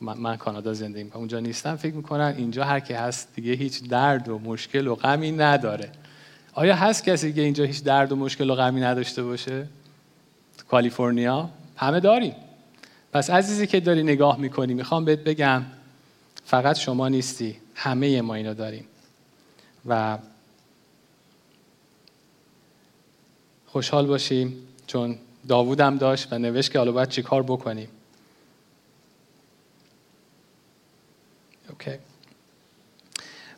من 0.00 0.36
کانادا 0.36 0.74
زندگی 0.74 1.04
می‌کنم 1.04 1.18
اونجا 1.18 1.40
نیستم 1.40 1.76
فکر 1.76 1.94
می‌کنن 1.94 2.34
اینجا 2.36 2.64
هر 2.64 2.80
کی 2.80 2.94
هست 2.94 3.28
دیگه 3.34 3.52
هیچ 3.52 3.82
درد 3.82 4.28
و 4.28 4.38
مشکل 4.38 4.86
و 4.86 4.94
غمی 4.94 5.32
نداره. 5.32 5.92
آیا 6.52 6.76
هست 6.76 7.04
کسی 7.04 7.32
که 7.32 7.40
اینجا 7.40 7.64
هیچ 7.64 7.84
درد 7.84 8.12
و 8.12 8.16
مشکل 8.16 8.50
و 8.50 8.54
غمی 8.54 8.80
نداشته 8.80 9.22
باشه؟ 9.22 9.66
تو 10.58 10.64
کالیفرنیا؟ 10.68 11.50
همه 11.76 12.00
داریم. 12.00 12.34
پس 13.12 13.30
عزیزی 13.30 13.66
که 13.66 13.80
داری 13.80 14.02
نگاه 14.02 14.38
می‌کنی 14.38 14.74
می‌خوام 14.74 15.04
بهت 15.04 15.18
بگم 15.18 15.62
فقط 16.44 16.78
شما 16.78 17.08
نیستی 17.08 17.56
همه 17.74 18.22
ما 18.22 18.34
اینو 18.34 18.54
داریم. 18.54 18.84
و 19.86 20.18
خوشحال 23.72 24.06
باشیم 24.06 24.68
چون 24.86 25.18
داوودم 25.48 25.98
داشت 25.98 26.32
و 26.32 26.38
نوشت 26.38 26.72
که 26.72 26.78
حالا 26.78 26.92
باید 26.92 27.08
چیکار 27.08 27.42
بکنیم. 27.42 27.88
اوکی 31.68 31.98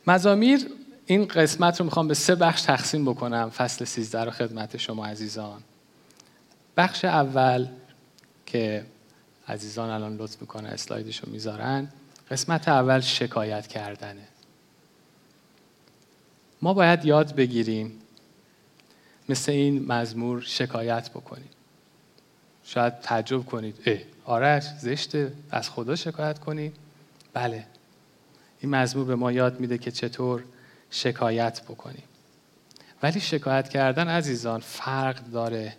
مزامیر 0.07 0.67
این 1.07 1.25
قسمت 1.25 1.81
رو 1.81 1.85
می‌خوام 1.85 2.09
به 2.09 2.15
سه 2.15 2.35
بخش 2.35 2.63
تقسیم 2.63 3.05
بکنم 3.05 3.51
فصل 3.51 3.85
13 3.85 4.25
رو 4.25 4.31
خدمت 4.31 4.77
شما 4.77 5.07
عزیزان. 5.07 5.63
بخش 6.77 7.05
اول 7.05 7.67
که 8.47 8.87
عزیزان 9.49 9.91
الان 9.91 10.17
لطف 10.17 10.41
می‌کنه 10.41 10.69
اسلایدش 10.69 11.19
رو 11.19 11.33
می‌ذارن 11.33 11.89
قسمت 12.31 12.69
اول 12.69 13.01
شکایت 13.01 13.67
کردنه. 13.67 14.29
ما 16.63 16.75
باید 16.75 17.05
یاد 17.05 17.35
بگیریم 17.35 18.02
مثل 19.33 19.53
این 19.53 19.87
مزمور 19.87 20.41
شکایت 20.41 21.11
بکنیم 21.11 21.49
شاید 22.65 23.01
تعجب 23.01 23.47
کنید. 23.47 23.79
اه 23.87 23.99
آرش 24.25 24.63
زشته. 24.63 25.33
از 25.51 25.71
خدا 25.71 25.97
شکایت 25.97 26.39
کنید. 26.39 26.77
بله. 27.33 27.67
این 28.61 28.71
مزمور 28.71 29.05
به 29.05 29.15
ما 29.15 29.33
یاد 29.33 29.61
میده 29.61 29.79
که 29.79 29.91
چطور 29.91 30.45
شکایت 30.91 31.63
بکنیم. 31.63 32.03
ولی 33.03 33.21
شکایت 33.21 33.69
کردن 33.69 34.09
عزیزان 34.09 34.61
فرق 34.61 35.31
داره 35.31 35.77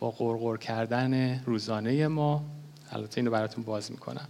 با 0.00 0.10
قرقر 0.10 0.56
کردن 0.56 1.42
روزانه 1.46 2.08
ما. 2.08 2.44
البته 2.92 3.18
اینو 3.18 3.30
براتون 3.30 3.64
باز 3.64 3.90
می‌کنم. 3.90 4.28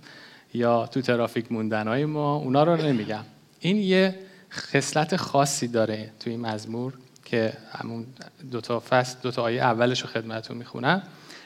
یا 0.55 0.87
تو 0.87 1.03
ترافیک 1.03 1.53
موندنهای 1.53 2.05
ما 2.05 2.37
اونا 2.37 2.65
رو 2.65 2.77
نمیگم. 2.77 3.25
این 3.61 3.77
یه 3.77 4.19
خصلت 4.51 5.17
خاصی 5.17 5.69
داره 5.69 6.11
تو 6.21 6.31
این 6.31 6.41
مزمور. 6.41 6.95
که 7.31 7.53
همون 7.73 8.07
دو 8.51 8.61
تا 8.61 8.83
فصل 8.89 9.17
دو 9.23 9.31
تا 9.31 9.43
آیه 9.43 9.63
اولش 9.63 10.01
رو 10.01 10.09
خدمتتون 10.09 10.57
می‌خونم. 10.57 11.03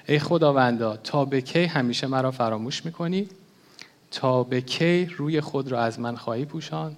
ای 0.08 0.18
خداوندا 0.18 0.96
تا 0.96 1.24
به 1.24 1.40
کی 1.40 1.64
همیشه 1.64 2.06
مرا 2.06 2.30
فراموش 2.30 2.84
می‌کنی؟ 2.84 3.28
تا 4.10 4.42
به 4.42 4.60
کی 4.60 5.06
روی 5.06 5.40
خود 5.40 5.72
را 5.72 5.82
از 5.82 6.00
من 6.00 6.16
خواهی 6.16 6.44
پوشان 6.44 6.96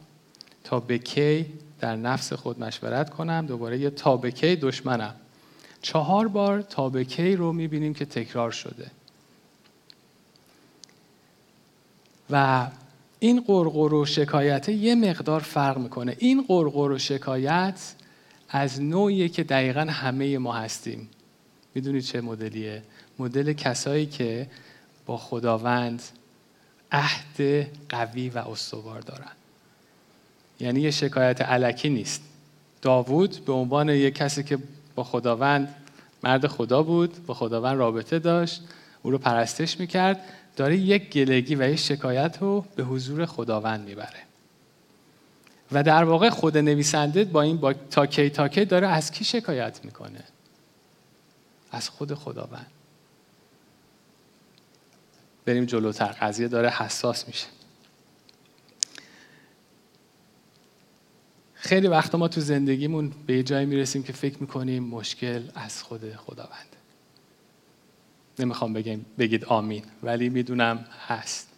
تا 0.64 0.80
به 0.80 0.98
کی 0.98 1.46
در 1.80 1.96
نفس 1.96 2.32
خود 2.32 2.60
مشورت 2.60 3.10
کنم؟ 3.10 3.46
دوباره 3.46 3.78
یه 3.78 3.90
تا 3.90 4.16
به 4.16 4.30
کی 4.30 4.56
دشمنم. 4.56 5.14
چهار 5.82 6.28
بار 6.28 6.62
تا 6.62 6.88
به 6.88 7.04
کی 7.04 7.36
رو 7.36 7.52
می‌بینیم 7.52 7.94
که 7.94 8.04
تکرار 8.04 8.50
شده. 8.50 8.90
و 12.30 12.66
این 13.18 13.44
قرقر 13.46 13.94
و 13.94 14.04
شکایت 14.04 14.68
یه 14.68 14.94
مقدار 14.94 15.40
فرق 15.40 15.78
می‌کنه. 15.78 16.16
این 16.18 16.44
قرقر 16.48 16.90
و 16.90 16.98
شکایت 16.98 17.94
از 18.56 18.82
نوعیه 18.82 19.28
که 19.28 19.44
دقیقا 19.44 19.80
همه 19.80 20.38
ما 20.38 20.52
هستیم. 20.52 21.08
می‌دونید 21.74 22.02
چه 22.02 22.20
مدلیه؟ 22.20 22.82
مدل 23.18 23.52
کسایی 23.52 24.06
که 24.06 24.46
با 25.06 25.16
خداوند 25.16 26.02
عهد 26.92 27.66
قوی 27.88 28.28
و 28.28 28.38
استوار 28.38 29.00
دارن. 29.00 29.32
یعنی 30.60 30.80
یه 30.80 30.90
شکایت 30.90 31.40
علکی 31.40 31.88
نیست. 31.88 32.22
داوود 32.82 33.44
به 33.44 33.52
عنوان 33.52 33.88
یه 33.88 34.10
کسی 34.10 34.42
که 34.42 34.58
با 34.94 35.04
خداوند 35.04 35.74
مرد 36.22 36.46
خدا 36.46 36.82
بود 36.82 37.26
با 37.26 37.34
خداوند 37.34 37.78
رابطه 37.78 38.18
داشت 38.18 38.62
او 39.02 39.10
رو 39.10 39.18
پرستش 39.18 39.80
می‌کرد 39.80 40.20
داره 40.56 40.76
یک 40.76 41.10
گلگی 41.10 41.54
و 41.54 41.68
یک 41.68 41.78
شکایت 41.78 42.38
رو 42.40 42.64
به 42.76 42.82
حضور 42.82 43.26
خداوند 43.26 43.88
می‌بره. 43.88 44.20
و 45.72 45.82
در 45.82 46.04
واقع 46.04 46.30
خود 46.30 46.58
نویسنده 46.58 47.24
با 47.24 47.42
این 47.42 47.56
با 47.56 47.72
تاکی 47.72 48.30
تاکی 48.30 48.64
داره 48.64 48.86
از 48.86 49.10
کی 49.10 49.24
شکایت 49.24 49.84
می‌کنه؟ 49.84 50.24
از 51.72 51.88
خود 51.88 52.14
خداوند. 52.14 52.66
بریم 55.44 55.64
جلوتر. 55.64 56.16
قضیه 56.20 56.48
داره 56.48 56.70
حساس 56.70 57.26
میشه. 57.26 57.46
خیلی 61.54 61.86
وقتا 61.86 62.18
ما 62.18 62.28
تو 62.28 62.40
زندگیمون 62.40 63.12
به 63.26 63.42
جایی 63.42 63.66
می‌رسیم 63.66 64.02
که 64.02 64.12
فکر 64.12 64.38
می‌کنیم 64.40 64.84
مشکل 64.84 65.42
از 65.54 65.82
خود 65.82 66.14
خداوند. 66.14 66.76
نمی‌خوام 68.38 68.72
بگم 68.72 69.00
بگید 69.18 69.44
آمین 69.44 69.84
ولی 70.02 70.28
می‌دونم 70.28 70.86
هست. 71.06 71.48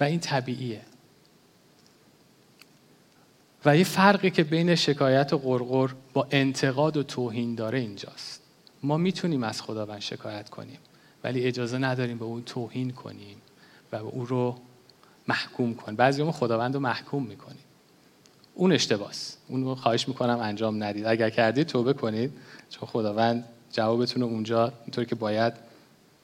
و 0.00 0.04
این 0.04 0.20
طبیعیه. 0.20 0.80
و 3.64 3.76
یه 3.76 3.84
فرقی 3.84 4.30
که 4.30 4.44
بین 4.44 4.74
شکایت 4.74 5.32
و 5.32 5.38
غرغر 5.38 5.90
با 6.12 6.26
انتقاد 6.30 6.96
و 6.96 7.02
توهین 7.02 7.54
داره 7.54 7.78
اینجاست. 7.78 8.40
ما 8.82 8.96
می‌تونیم 8.96 9.42
از 9.42 9.62
خداوند 9.62 10.00
شکایت 10.00 10.48
کنیم 10.48 10.78
ولی 11.24 11.44
اجازه 11.44 11.78
نداریم 11.78 12.18
به 12.18 12.24
اون 12.24 12.42
توهین 12.42 12.90
کنیم 12.90 13.36
و 13.92 13.96
او 13.96 14.26
رو 14.26 14.56
محکوم 15.28 15.74
کنیم. 15.74 15.96
بعضی 15.96 16.22
ما 16.22 16.32
خداوند 16.32 16.74
رو 16.74 16.80
محکوم 16.80 17.26
می‌کنیم. 17.26 17.62
اون 18.54 18.72
اشتباس. 18.72 19.36
اون 19.48 19.64
رو 19.64 19.74
خواهش 19.74 20.08
می‌کنم 20.08 20.38
انجام 20.42 20.82
ندید. 20.82 21.06
اگر 21.06 21.30
کردید 21.30 21.66
توبه 21.66 21.92
کنید 21.92 22.32
چون 22.70 22.88
خداوند 22.88 23.44
جوابتون 23.72 24.22
رو 24.22 24.28
اونجا 24.28 24.72
اینطور 24.84 25.04
که 25.04 25.14
باید 25.14 25.52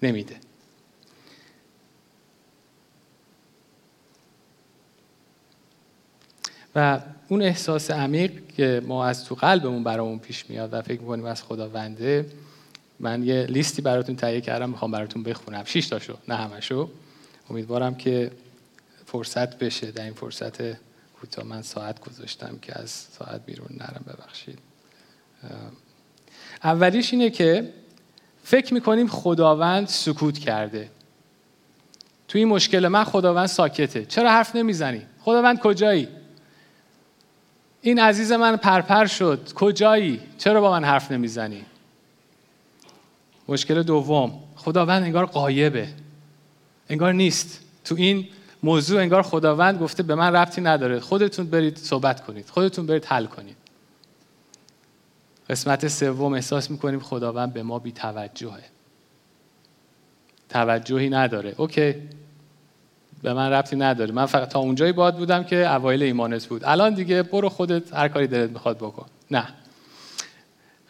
نمیده. 0.03 0.37
اون 7.29 7.43
احساس 7.43 7.91
عمیق 7.91 8.33
که 8.57 8.83
ما 8.87 9.07
از 9.07 9.25
تو 9.25 9.35
قلبمون 9.35 9.85
برامون 9.85 10.19
پیش 10.19 10.51
میاد 10.51 10.73
و 10.73 10.83
فکر 10.83 11.01
می‌کنیم 11.01 11.25
از 11.25 11.43
خداونده 11.43 12.27
من 13.01 13.25
یه 13.25 13.43
لیستی 13.43 13.83
براتون 13.83 14.17
تهیه 14.17 14.41
کردم 14.41 14.71
می‌خوام 14.71 14.91
براتون 14.91 15.23
بخونم. 15.23 15.65
6 15.65 15.87
تاشو 15.87 16.17
نه 16.29 16.35
همشو 16.35 16.91
امیدوارم 17.51 17.95
که 17.95 18.31
فرصت 19.07 19.59
بشه 19.59 19.91
در 19.91 20.05
این 20.05 20.15
فرصت 20.15 20.73
کوتاه 21.21 21.45
من 21.45 21.63
ساعت 21.63 22.01
گذاشتم 22.01 22.59
که 22.63 22.79
از 22.79 22.91
ساعت 22.91 23.47
بیرون 23.47 23.69
نرم 23.71 24.05
ببخشید. 24.09 24.59
اولیش 26.65 27.13
اینه 27.13 27.31
که 27.31 27.73
فکر 28.45 28.75
می‌کنیم 28.75 29.09
خداوند 29.09 29.89
سکوت 29.89 30.39
کرده. 30.39 30.89
توی 32.29 32.41
این 32.41 32.49
مشکل 32.49 32.89
من 32.89 33.05
خداوند 33.05 33.47
ساکته. 33.47 34.05
چرا 34.05 34.31
حرف 34.31 34.57
نمی‌زنی؟ 34.57 35.03
خداوند 35.21 35.59
کجایی؟ 35.59 36.09
این 37.83 37.99
عزیز 37.99 38.33
من 38.33 38.57
پرپر 38.57 39.07
شد. 39.07 39.53
کجایی؟ 39.55 40.21
چرا 40.39 40.61
با 40.61 40.71
من 40.71 40.85
حرف 40.85 41.13
نمی‌زنی؟ 41.13 41.65
مشکل 43.49 43.83
دوم. 43.83 44.41
خداوند 44.57 45.03
انگار 45.03 45.27
قایبه. 45.27 45.89
انگار 46.89 47.13
نیست. 47.13 47.61
تو 47.85 47.95
این 47.95 48.29
موضوع 48.63 49.01
انگار 49.01 49.23
خداوند 49.23 49.81
گفته 49.81 50.03
به 50.03 50.15
من 50.15 50.37
ربطی 50.37 50.61
نداره. 50.61 51.01
خودتون 51.01 51.47
برید 51.47 51.77
صحبت 51.77 52.25
کنید. 52.25 52.51
خودتون 52.51 52.87
برید 52.87 53.05
حل 53.05 53.27
کنید. 53.27 53.57
قسمت 55.51 55.89
سوم 55.89 56.33
احساس 56.33 56.71
می‌کنیم 56.71 57.01
خداوند 57.01 57.53
به 57.53 57.63
ما 57.63 57.79
بی 57.79 57.93
توجهه 57.93 58.65
توجهی 60.49 61.11
نداره. 61.11 61.55
اوکی. 61.57 61.95
به 63.23 63.35
من 63.35 63.51
ربطی 63.51 63.77
نداره. 63.77 64.13
من 64.13 64.27
فقط 64.27 64.49
تا 64.49 64.59
اونجایی 64.59 64.93
باد 64.93 65.17
بودم 65.17 65.45
که 65.45 65.75
اوایل 65.75 66.03
ایمانت 66.03 66.47
بود. 66.47 66.65
الان 66.65 66.95
دیگه 66.95 67.23
برو 67.23 67.49
خودت 67.49 67.95
هر 67.95 68.09
کاری 68.09 68.27
دلت 68.27 68.51
می‌خواد 68.51 68.77
بکن. 68.77 69.07
نه. 69.31 69.49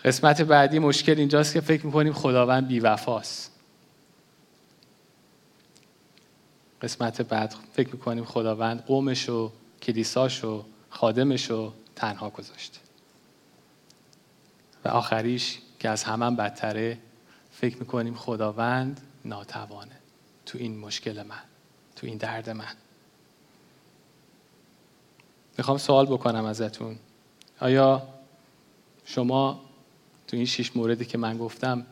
قسمت 0.05 0.43
بعدی 0.43 0.79
مشکل 0.79 1.19
اینجاست 1.19 1.53
که 1.53 1.61
فکر 1.61 1.87
می‌کنیم 1.87 2.13
خداوند 2.13 2.69
بیوفاست. 2.69 3.53
قسمت 6.83 7.23
بعد 7.23 7.55
فکر 7.73 7.89
می‌کنیم 7.93 8.25
خداوند 8.25 8.85
قومش 8.85 9.29
و 9.29 9.53
کلیساش 9.83 10.45
و 10.45 10.65
خادمش 10.91 11.51
رو 11.51 11.73
تنها 11.97 12.31
گذاشته 12.31 12.79
و 14.85 14.89
آخریش 14.89 15.59
که 15.79 15.89
از 15.89 16.05
همه 16.05 16.37
بدتره 16.37 16.99
فکر 17.53 17.79
می‌کنیم 17.79 18.15
خداوند 18.15 19.01
ناتوانه 19.25 19.97
تو 20.47 20.59
این 20.59 20.79
مشکل 20.79 21.23
من. 21.23 21.48
تو 21.99 22.07
این 22.07 22.17
درد 22.17 22.51
من. 22.51 22.75
می‌خوام 25.59 25.79
سوال 25.79 26.07
بکنم 26.07 26.45
ازتون. 26.45 26.97
آیا 27.61 28.09
شما 29.05 29.61
تو 30.27 30.37
این 30.37 30.47
شش 30.47 30.77
موردی 30.77 31.05
که 31.05 31.19
من 31.19 31.39
گفتم 31.39 31.87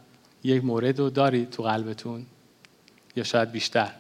یک 0.45 0.65
مورد 0.65 0.99
رو 0.99 1.11
دارید 1.11 1.51
تو 1.51 1.63
قلبتون؟ 1.63 2.27
یا 3.17 3.25
شاید 3.25 3.53
بیشتر؟ 3.53 3.93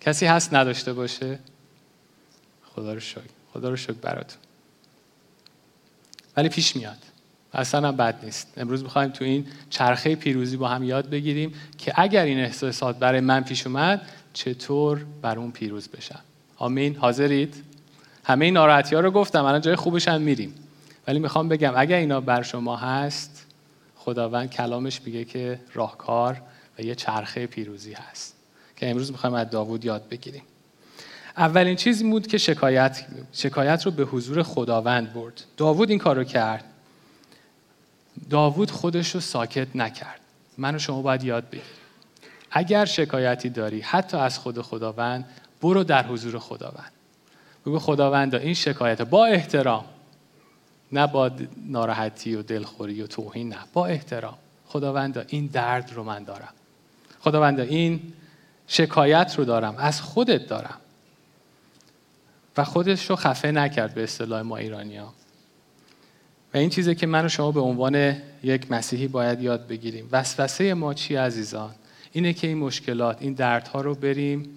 کسی 0.00 0.26
هست 0.26 0.54
نداشته 0.54 0.92
باشه؟ 0.92 1.38
خدا 2.74 2.94
رو 2.94 3.00
شکر. 3.00 3.20
خدا 3.52 3.70
رو 3.70 3.76
شکر 3.76 3.92
براتون. 3.92 4.38
ولی 6.36 6.48
پیش 6.48 6.76
میاد. 6.76 6.98
اصلا 7.52 7.88
هم 7.88 7.96
بد 7.96 8.24
نیست. 8.24 8.52
امروز 8.56 8.82
می‌خوایم 8.82 9.10
تو 9.10 9.24
این 9.24 9.46
چرخه 9.70 10.16
پیروزی 10.16 10.56
با 10.56 10.68
هم 10.68 10.82
یاد 10.82 11.10
بگیریم 11.10 11.54
که 11.78 11.92
اگر 11.96 12.24
این 12.24 12.38
احساسات 12.38 12.98
برای 12.98 13.20
من 13.20 13.44
پیش 13.44 13.66
اومد 13.66 14.10
چطور 14.32 15.04
بر 15.22 15.38
اون 15.38 15.50
پیروز 15.50 15.88
بشم. 15.88 16.20
آمین. 16.56 16.96
حاضرید؟ 16.96 17.54
همه 18.24 18.44
این 18.44 18.54
ناراحتی 18.54 18.94
ها 18.94 19.00
رو 19.00 19.10
گفتم. 19.10 19.44
الان 19.44 19.60
جای 19.60 19.76
خوبش 19.76 20.08
هم 20.08 20.20
میریم. 20.20 20.54
ولی 21.06 21.18
می‌خوام 21.18 21.48
بگم 21.48 21.72
اگر 21.76 21.96
اینا 21.96 22.20
بر 22.20 22.42
شما 22.42 22.76
هست 22.76 23.46
خداوند 23.96 24.50
کلامش 24.50 25.00
میگه 25.04 25.24
که 25.24 25.60
راهکار 25.74 26.42
و 26.78 26.82
یه 26.82 26.94
چرخه 26.94 27.46
پیروزی 27.46 27.92
هست 27.92 28.36
که 28.76 28.90
امروز 28.90 29.10
می‌خوایم 29.10 29.34
از 29.34 29.50
داوود 29.50 29.84
یاد 29.84 30.08
بگیریم. 30.08 30.42
اولین 31.36 31.76
چیزی 31.76 32.04
بود 32.10 32.26
که 32.26 32.38
شکایت 32.38 33.06
شکایت 33.32 33.86
رو 33.86 33.90
به 33.90 34.04
حضور 34.04 34.42
خداوند 34.42 35.12
برد. 35.12 35.44
داوود 35.56 35.90
این 35.90 35.98
کار 35.98 36.16
رو 36.16 36.24
کرد. 36.24 36.64
داوود 38.30 38.70
خودش 38.70 39.14
رو 39.14 39.20
ساکت 39.20 39.76
نکرد. 39.76 40.20
من 40.58 40.74
و 40.74 40.78
شما 40.78 41.02
باید 41.02 41.24
یاد 41.24 41.44
بگیریم. 41.50 41.79
اگر 42.50 42.84
شکایتی 42.84 43.48
داری 43.48 43.80
حتی 43.80 44.16
از 44.16 44.38
خود 44.38 44.62
خداوند 44.62 45.24
برو 45.62 45.84
در 45.84 46.06
حضور 46.06 46.38
خداوند. 46.38 46.92
بگو 47.66 47.78
خداوند 47.78 48.34
این 48.34 48.54
شکایت 48.54 49.02
با 49.02 49.26
احترام 49.26 49.84
نه 50.92 51.06
با 51.06 51.30
ناراحتی 51.66 52.34
و 52.34 52.42
دلخوری 52.42 53.02
و 53.02 53.06
توهین 53.06 53.48
نه 53.48 53.58
با 53.72 53.86
احترام. 53.86 54.38
خداوند 54.66 55.24
این 55.28 55.46
درد 55.46 55.92
رو 55.92 56.04
من 56.04 56.24
دارم. 56.24 56.52
خداوند 57.20 57.60
این 57.60 58.12
شکایت 58.66 59.34
رو 59.38 59.44
دارم 59.44 59.76
از 59.76 60.00
خودت 60.00 60.46
دارم. 60.46 60.80
و 62.56 62.64
خودش 62.64 63.10
رو 63.10 63.16
خفه 63.16 63.50
نکرد 63.50 63.94
به 63.94 64.02
اصطلاح 64.02 64.42
ما 64.42 64.56
ایرانی 64.56 64.96
ها. 64.96 65.12
و 66.54 66.56
این 66.56 66.70
چیزی 66.70 66.94
که 66.94 67.06
من 67.06 67.24
و 67.24 67.28
شما 67.28 67.52
به 67.52 67.60
عنوان 67.60 68.16
یک 68.42 68.70
مسیحی 68.70 69.08
باید 69.08 69.40
یاد 69.40 69.66
بگیریم. 69.66 70.08
وسوسه 70.12 70.74
ما 70.74 70.94
چی 70.94 71.16
عزیزان؟ 71.16 71.74
اینه 72.12 72.32
که 72.32 72.46
این 72.46 72.58
مشکلات 72.58 73.22
این 73.22 73.32
دردها 73.32 73.80
رو 73.80 73.94
بریم 73.94 74.48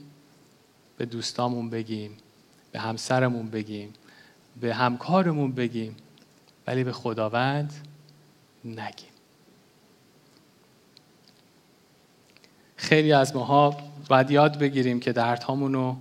به 0.97 1.05
دوستامون 1.05 1.69
بگیم 1.69 2.17
به 2.71 2.79
همسرمون 2.79 3.49
بگیم 3.49 3.93
به 4.61 4.73
همکارمون 4.73 5.51
بگیم 5.51 5.95
ولی 6.67 6.83
به 6.83 6.91
خداوند 6.91 7.73
نگیم. 8.65 9.13
خیلی 12.75 13.13
از 13.13 13.35
ماها 13.35 13.77
باید 14.09 14.31
یاد 14.31 14.59
بگیریم 14.59 14.99
که 14.99 15.11
دردهامون 15.11 15.75
و 15.75 15.95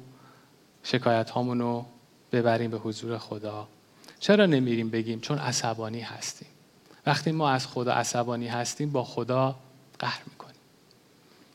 شکایت 0.82 1.30
رو 1.36 1.86
ببریم 2.32 2.70
به 2.70 2.78
حضور 2.78 3.18
خدا. 3.18 3.68
چرا 4.20 4.46
نمیریم 4.46 4.90
بگیم؟ 4.90 5.20
چون 5.20 5.38
عصبانی 5.38 6.00
هستیم. 6.00 6.48
وقتی 7.06 7.32
ما 7.32 7.50
از 7.50 7.66
خدا 7.66 7.92
عصبانی 7.92 8.48
هستیم 8.48 8.90
با 8.90 9.04
خدا 9.04 9.58
قهر 9.98 10.22
می‌کنیم. 10.26 10.41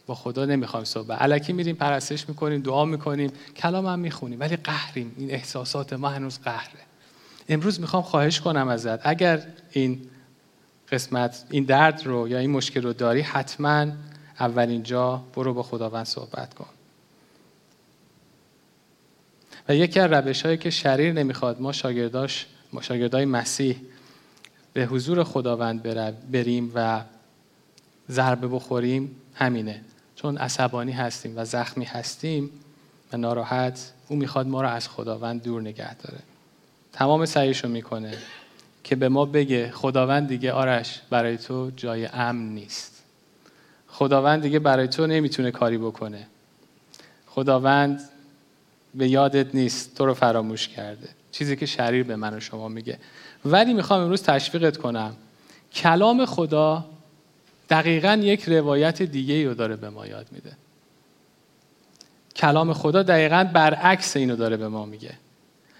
با 0.08 0.16
خدا 0.16 0.46
نمی‌خوایم 0.46 0.86
صحبت. 0.86 1.22
علکی 1.22 1.54
میریم 1.54 1.76
پرستش 1.76 2.30
می‌کنیم 2.30 2.62
دعا 2.62 2.86
می‌کنیم 2.86 3.32
کلام 3.56 3.86
هم 3.86 4.00
می‌خونیم 4.00 4.40
ولی 4.40 4.56
قهریم. 4.56 5.16
این 5.18 5.32
احساسات 5.32 5.94
ما 5.94 6.10
هنوز 6.10 6.40
قهره. 6.40 6.80
امروز 7.50 7.80
می‌خوام 7.80 8.04
خواهش 8.04 8.42
کنم 8.42 8.68
ازت. 8.68 9.08
اگر 9.08 9.48
این 9.72 10.02
قسمت 10.92 11.46
این 11.50 11.64
درد 11.64 12.06
رو 12.06 12.28
یا 12.28 12.38
این 12.38 12.50
مشکل 12.50 12.82
رو 12.82 12.94
داری 12.94 13.22
حتما 13.22 13.88
اولین 14.40 14.84
جا 14.84 15.24
برو 15.36 15.54
با 15.54 15.64
خداوند 15.64 16.06
صحبت 16.06 16.54
کن. 16.54 16.70
و 19.70 19.76
یکی 19.76 20.00
از 20.00 20.12
روش 20.12 20.46
هایی 20.46 20.58
که 20.58 20.70
شریر 20.70 21.14
نمی‌خواد 21.14 21.62
ما 21.62 21.72
شاگرداش 21.72 22.46
ما 22.74 22.82
شاگردای 22.82 23.26
مسیح 23.26 23.78
به 24.74 24.86
حضور 24.86 25.24
خداوند 25.24 25.84
بریم 26.32 26.72
و 26.76 27.02
ضربه 28.10 28.48
بخوریم 28.48 29.16
همینه. 29.34 29.82
چون 30.18 30.38
عصبانی 30.38 30.92
هستیم 30.92 31.34
و 31.38 31.46
زخمی 31.46 31.86
هستیم 31.86 32.50
و 33.14 33.18
ناراحت 33.18 33.92
او 34.08 34.16
می‌خواد 34.16 34.48
ما 34.48 34.62
رو 34.62 34.70
از 34.70 34.90
خداوند 34.90 35.44
دور 35.44 35.62
نگه 35.62 35.96
داره. 35.96 36.20
تمام 36.94 37.26
سعیشو 37.26 37.68
می‌کنه 37.68 38.18
که 38.84 38.96
به 38.96 39.10
ما 39.10 39.26
بگه 39.26 39.72
خداوند 39.72 40.28
دیگه 40.28 40.52
آرش 40.52 41.02
برای 41.10 41.38
تو 41.38 41.72
جای 41.76 42.06
امن 42.06 42.50
نیست. 42.50 43.04
خداوند 43.88 44.42
دیگه 44.42 44.60
برای 44.60 44.88
تو 44.88 45.08
نمی‌تونه 45.08 45.52
کاری 45.52 45.78
بکنه. 45.78 46.28
خداوند 47.28 48.02
به 48.96 49.08
یادت 49.08 49.56
نیست 49.56 49.96
تو 49.96 50.06
رو 50.06 50.14
فراموش 50.14 50.68
کرده. 50.68 51.08
چیزی 51.32 51.56
که 51.56 51.66
شریر 51.66 52.04
به 52.04 52.16
من 52.16 52.34
و 52.34 52.40
شما 52.40 52.68
میگه. 52.68 53.00
ولی 53.46 53.74
می‌خوام 53.74 54.02
امروز 54.02 54.24
تشویقت 54.24 54.78
کنم. 54.78 55.16
کلام 55.74 56.26
خدا 56.26 56.86
دقیقا 57.70 58.20
یک 58.22 58.50
روایت 58.50 59.02
دیگه 59.02 59.46
رو 59.48 59.54
داره 59.54 59.76
به 59.76 59.90
ما 59.90 60.08
یاد 60.08 60.28
میده. 60.32 60.52
کلام 62.36 62.74
خدا 62.74 63.04
دقیقا 63.04 63.50
برعکس 63.54 64.18
اینو 64.18 64.36
داره 64.36 64.58
به 64.58 64.68
ما 64.68 64.86
میگه. 64.86 65.14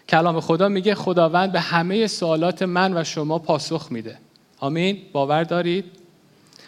کلام 0.10 0.40
خدا 0.40 0.68
میگه 0.68 0.96
خداوند 0.96 1.52
به 1.52 1.60
همه 1.60 2.08
سوالات 2.08 2.62
من 2.62 2.98
و 2.98 3.04
شما 3.04 3.40
پاسخ 3.40 3.92
میده. 3.92 4.18
آمین؟ 4.60 5.02
باور 5.12 5.44
دارید؟ 5.44 5.86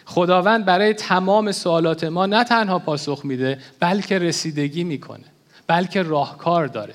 خداوند 0.04 0.64
برای 0.64 0.94
تمام 0.94 1.52
سوالات 1.52 2.04
ما 2.04 2.26
نه 2.26 2.44
تنها 2.44 2.78
پاسخ 2.78 3.24
میده 3.24 3.58
بلکه 3.80 4.18
رسیدگی 4.18 4.84
می‌کنه 4.84 5.24
بلکه 5.66 6.02
راهکار 6.02 6.66
داره. 6.66 6.94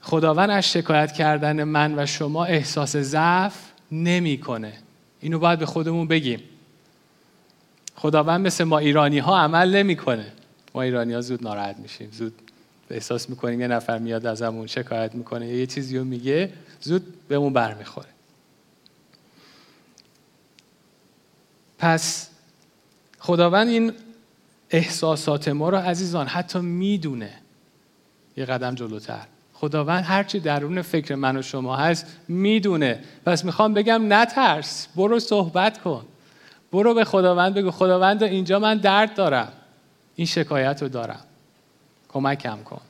خداوند 0.00 0.50
از 0.50 0.72
شکایت 0.72 1.12
کردن 1.12 1.64
من 1.64 1.98
و 1.98 2.06
شما 2.06 2.44
احساس 2.44 2.96
ضعف 2.96 3.67
نمی‌کنه. 3.92 4.72
اینو 5.20 5.38
باید 5.38 5.58
به 5.58 5.66
خودمون 5.66 6.08
بگیم. 6.08 6.42
خداوند 7.96 8.46
مثل 8.46 8.64
ما 8.64 8.78
ایرانی 8.78 9.18
ها 9.18 9.38
عمل 9.38 9.76
نمی‌کنه. 9.76 10.32
ما 10.74 10.82
ایرانی 10.82 11.12
ها 11.12 11.20
زود 11.20 11.42
ناراحت 11.42 11.76
میشیم. 11.76 12.08
زود 12.12 12.34
احساس 12.90 13.30
می‌کنیم 13.30 13.60
یه 13.60 13.68
نفر 13.68 13.98
میاد 13.98 14.26
ازمون 14.26 14.66
شکایت 14.66 15.14
می‌کنه 15.14 15.46
یه 15.48 15.66
چیزی 15.66 15.98
رو 15.98 16.04
میگه 16.04 16.52
زود 16.80 17.28
بهمون 17.28 17.52
برمیخوره. 17.52 18.08
پس 21.78 22.28
خداوند 23.18 23.68
این 23.68 23.92
احساسات 24.70 25.48
ما 25.48 25.68
رو 25.68 25.76
عزیزان 25.76 26.26
حتی 26.26 26.58
می‌دونه. 26.58 27.34
یه 28.36 28.44
قدم 28.44 28.74
جلوتر. 28.74 29.26
خداوند 29.60 30.04
هرچی 30.04 30.40
درون 30.40 30.82
فکر 30.82 31.14
من 31.14 31.36
و 31.36 31.42
شما 31.42 31.76
هست 31.76 32.06
می‌دونه. 32.28 33.00
پس 33.26 33.44
می‌خوام 33.44 33.74
بگم 33.74 34.12
نترس. 34.12 34.88
برو 34.96 35.20
صحبت 35.20 35.82
کن. 35.82 36.04
برو 36.72 36.94
به 36.94 37.04
خداوند 37.04 37.54
بگو 37.54 37.70
خداوند 37.70 38.22
اینجا 38.22 38.58
من 38.58 38.78
درد 38.78 39.14
دارم. 39.14 39.52
این 40.16 40.26
شکایت 40.26 40.82
رو 40.82 40.88
دارم. 40.88 41.20
کمکم 42.08 42.58
کن. 42.64 42.80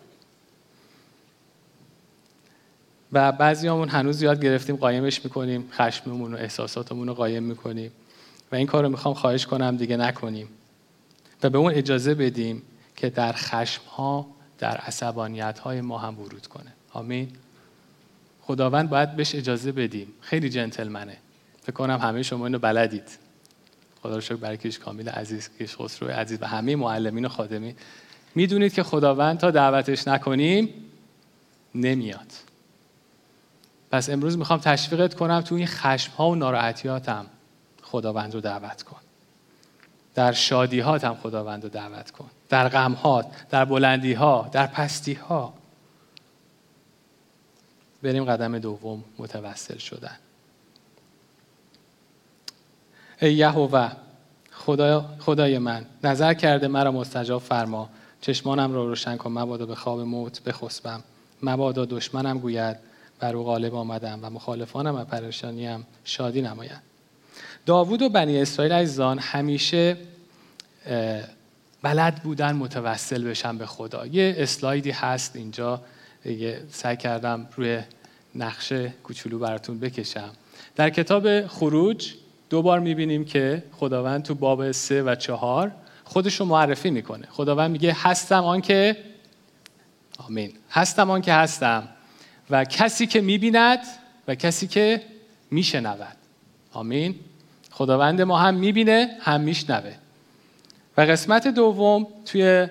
و 3.12 3.32
بعضی 3.32 3.68
همون 3.68 3.88
هنوز 3.88 4.22
یاد 4.22 4.42
گرفتیم 4.42 4.76
قایمش 4.76 5.24
می‌کنیم 5.24 5.68
خشممون 5.72 6.34
و 6.34 6.36
احساساتمون 6.36 7.08
رو 7.08 7.14
قایم 7.14 7.42
می‌کنیم. 7.42 7.92
و 8.52 8.56
این 8.56 8.66
کار 8.66 8.82
رو 8.82 8.88
می‌خوام 8.88 9.14
خواهش 9.14 9.46
کنم 9.46 9.76
دیگه 9.76 9.96
نکنیم. 9.96 10.48
و 11.42 11.50
به 11.50 11.58
اون 11.58 11.72
اجازه 11.72 12.14
بدیم 12.14 12.62
که 12.96 13.10
در 13.10 13.32
خشم 13.32 13.82
ها 13.96 14.37
در 14.58 14.76
عصبانیت 14.76 15.58
های 15.58 15.80
ما 15.80 15.98
هم 15.98 16.20
ورود 16.20 16.46
کنه. 16.46 16.72
آمین. 16.92 17.32
خداوند 18.42 18.90
باید 18.90 19.16
بهش 19.16 19.34
اجازه 19.34 19.72
بدیم. 19.72 20.08
خیلی 20.20 20.50
جنتلمنه. 20.50 21.16
فکر 21.62 21.72
کنم 21.72 21.98
همه 21.98 22.22
شما 22.22 22.46
اینو 22.46 22.58
بلدید. 22.58 23.18
خدا 24.02 24.14
رو 24.14 24.20
شکر 24.20 24.34
برای 24.34 24.56
کیش 24.56 24.78
کامیل 24.78 25.08
عزیز 25.08 25.50
کیش 25.58 25.76
خسرو 25.76 26.08
عزیز 26.08 26.38
و 26.42 26.46
همه 26.46 26.76
معلمین 26.76 27.24
و 27.24 27.28
خادمین. 27.28 27.74
می‌دونید 28.34 28.74
که 28.74 28.82
خداوند 28.82 29.38
تا 29.38 29.50
دعوتش 29.50 30.08
نکنیم 30.08 30.74
نمیاد. 31.74 32.32
پس 33.90 34.10
امروز 34.10 34.38
می‌خوام 34.38 34.60
تشویقت 34.60 35.14
کنم 35.14 35.40
تو 35.40 35.54
این 35.54 35.66
خشم 35.66 36.12
ها 36.12 36.30
و 36.30 36.34
ناراحتیاتم 36.34 37.26
خداوند 37.82 38.34
رو 38.34 38.40
دعوت 38.40 38.82
کن. 38.82 39.00
در 40.18 40.32
شادیهات 40.32 41.04
هم 41.04 41.14
خداوند 41.14 41.62
رو 41.62 41.68
دعوت 41.68 42.10
کن. 42.10 42.30
در 42.48 42.68
غمهات 42.68 43.26
در 43.50 43.64
بلندی 43.64 44.12
ها 44.12 44.48
در 44.52 44.66
پستی 44.66 45.12
ها 45.12 45.54
بریم 48.02 48.24
قدم 48.24 48.58
دوم 48.58 49.04
متوسل 49.18 49.78
شدن. 49.78 50.16
ای 53.22 53.34
یهوه 53.34 53.92
خدا 54.50 55.04
خدای 55.18 55.58
من 55.58 55.86
نظر 56.04 56.34
کرده 56.34 56.68
مرا 56.68 56.92
مستجاب 56.92 57.42
فرما. 57.42 57.88
چشمانم 58.20 58.74
را 58.74 58.84
روشن 58.84 59.16
کن 59.16 59.32
مبادا 59.32 59.66
به 59.66 59.74
خواب 59.74 60.00
موت 60.00 60.42
بخسبم. 60.42 61.02
مبادا 61.42 61.84
دشمنم 61.84 62.38
گوید 62.38 62.76
بر 63.20 63.36
او 63.36 63.44
غالب 63.44 63.74
آمدم 63.74 64.18
و 64.22 64.30
مخالفانم 64.30 64.94
و 64.94 65.04
پریشانیم 65.04 65.86
شادی 66.04 66.42
نمایند 66.42 66.82
داوود 67.68 68.02
و 68.02 68.08
بنی 68.08 68.40
اسرائیل 68.40 68.72
عزیزان 68.72 69.18
همیشه 69.18 69.96
بلد 71.82 72.22
بودن 72.22 72.52
متوسل 72.52 73.24
بشن 73.24 73.58
به 73.58 73.66
خدا. 73.66 74.06
یه 74.06 74.34
اسلایدی 74.38 74.90
هست 74.90 75.36
اینجا 75.36 75.82
سعی 76.70 76.96
کردم 76.96 77.48
روی 77.56 77.80
نقشه 78.34 78.94
کوچولو 79.02 79.38
براتون 79.38 79.80
بکشم. 79.80 80.30
در 80.76 80.90
کتاب 80.90 81.46
خروج 81.46 82.14
دو 82.50 82.62
بار 82.62 82.80
می‌بینیم 82.80 83.24
که 83.24 83.62
خداوند 83.72 84.22
تو 84.22 84.34
باب 84.34 84.72
سه 84.72 85.02
و 85.02 85.14
چهار 85.14 85.72
خودش 86.04 86.40
رو 86.40 86.46
معرفی 86.46 86.90
می‌کنه. 86.90 87.26
خداوند 87.30 87.70
میگه 87.70 87.96
هستم 87.98 88.44
آن 88.44 88.60
که 88.60 88.96
آمین. 90.18 90.52
هستم 90.70 91.10
آن 91.10 91.22
که 91.22 91.32
هستم 91.32 91.88
و 92.50 92.64
کسی 92.64 93.06
که 93.06 93.20
می‌بیند 93.20 93.80
و 94.28 94.34
کسی 94.34 94.66
که 94.66 95.02
میشنود. 95.50 96.16
آمین. 96.72 97.14
خداوند 97.78 98.22
ما 98.22 98.38
هم 98.38 98.54
می‌بینه 98.54 99.16
هم 99.20 99.40
میشنوه. 99.40 99.92
و 100.96 101.00
قسمت 101.00 101.48
دوم 101.48 102.06
توی 102.24 102.68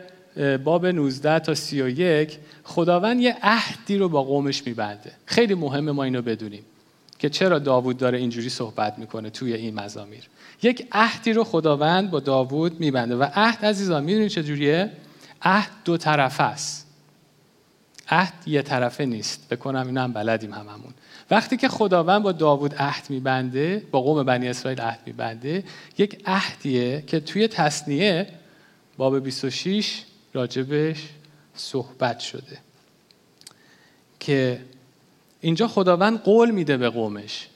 باب 0.63 0.85
19 0.85 1.39
تا 1.39 1.55
31 1.55 2.37
خداوند 2.63 3.19
یه 3.19 3.37
عهدی 3.41 3.97
رو 3.97 4.09
با 4.09 4.23
قومش 4.23 4.67
میبنده. 4.67 5.11
خیلی 5.25 5.53
مهمه 5.53 5.91
ما 5.91 6.03
اینو 6.03 6.21
بدونیم 6.21 6.63
که 7.19 7.29
چرا 7.29 7.59
داوود 7.59 7.97
داره 7.97 8.17
اینجوری 8.17 8.49
صحبت 8.49 8.99
می‌کنه 8.99 9.29
توی 9.29 9.53
این 9.53 9.79
مزامیر. 9.79 10.23
یک 10.63 10.87
عهدی 10.91 11.33
رو 11.33 11.43
خداوند 11.43 12.11
با 12.11 12.19
داوود 12.19 12.79
میبنده 12.79 13.15
و 13.15 13.27
عهد 13.33 13.65
عزیزان 13.65 14.03
می‌دونید 14.03 14.27
چجوریه 14.27 14.91
عهد 15.41 15.69
دو 15.85 15.97
طرفه 15.97 16.43
است. 16.43 16.87
عهد 18.09 18.33
یه 18.45 18.61
طرفه 18.61 19.05
نیست. 19.05 19.49
بکنم 19.49 19.87
اینا 19.87 20.03
هم 20.03 20.13
بلدیم 20.13 20.53
هممون. 20.53 20.93
وقتی 21.31 21.57
که 21.57 21.67
خداوند 21.67 22.23
با 22.23 22.31
داوود 22.31 22.75
عهد 22.75 23.09
میبنده 23.09 23.83
با 23.91 24.01
قوم 24.01 24.23
بنی 24.23 24.47
اسرائیل 24.49 24.81
عهد 24.81 24.99
میبنده 25.05 25.63
یک 25.97 26.21
عهدیه 26.25 27.03
که 27.07 27.19
توی 27.19 27.47
تصنیه 27.47 28.27
باب 28.97 29.19
26 29.19 30.03
راجبش 30.33 31.09
صحبت 31.55 32.19
شده 32.19 32.57
که 34.19 34.61
اینجا 35.41 35.67
خداوند 35.67 36.21
قول 36.21 36.51
میده 36.51 36.77
به 36.77 36.89
قومش. 36.89 37.47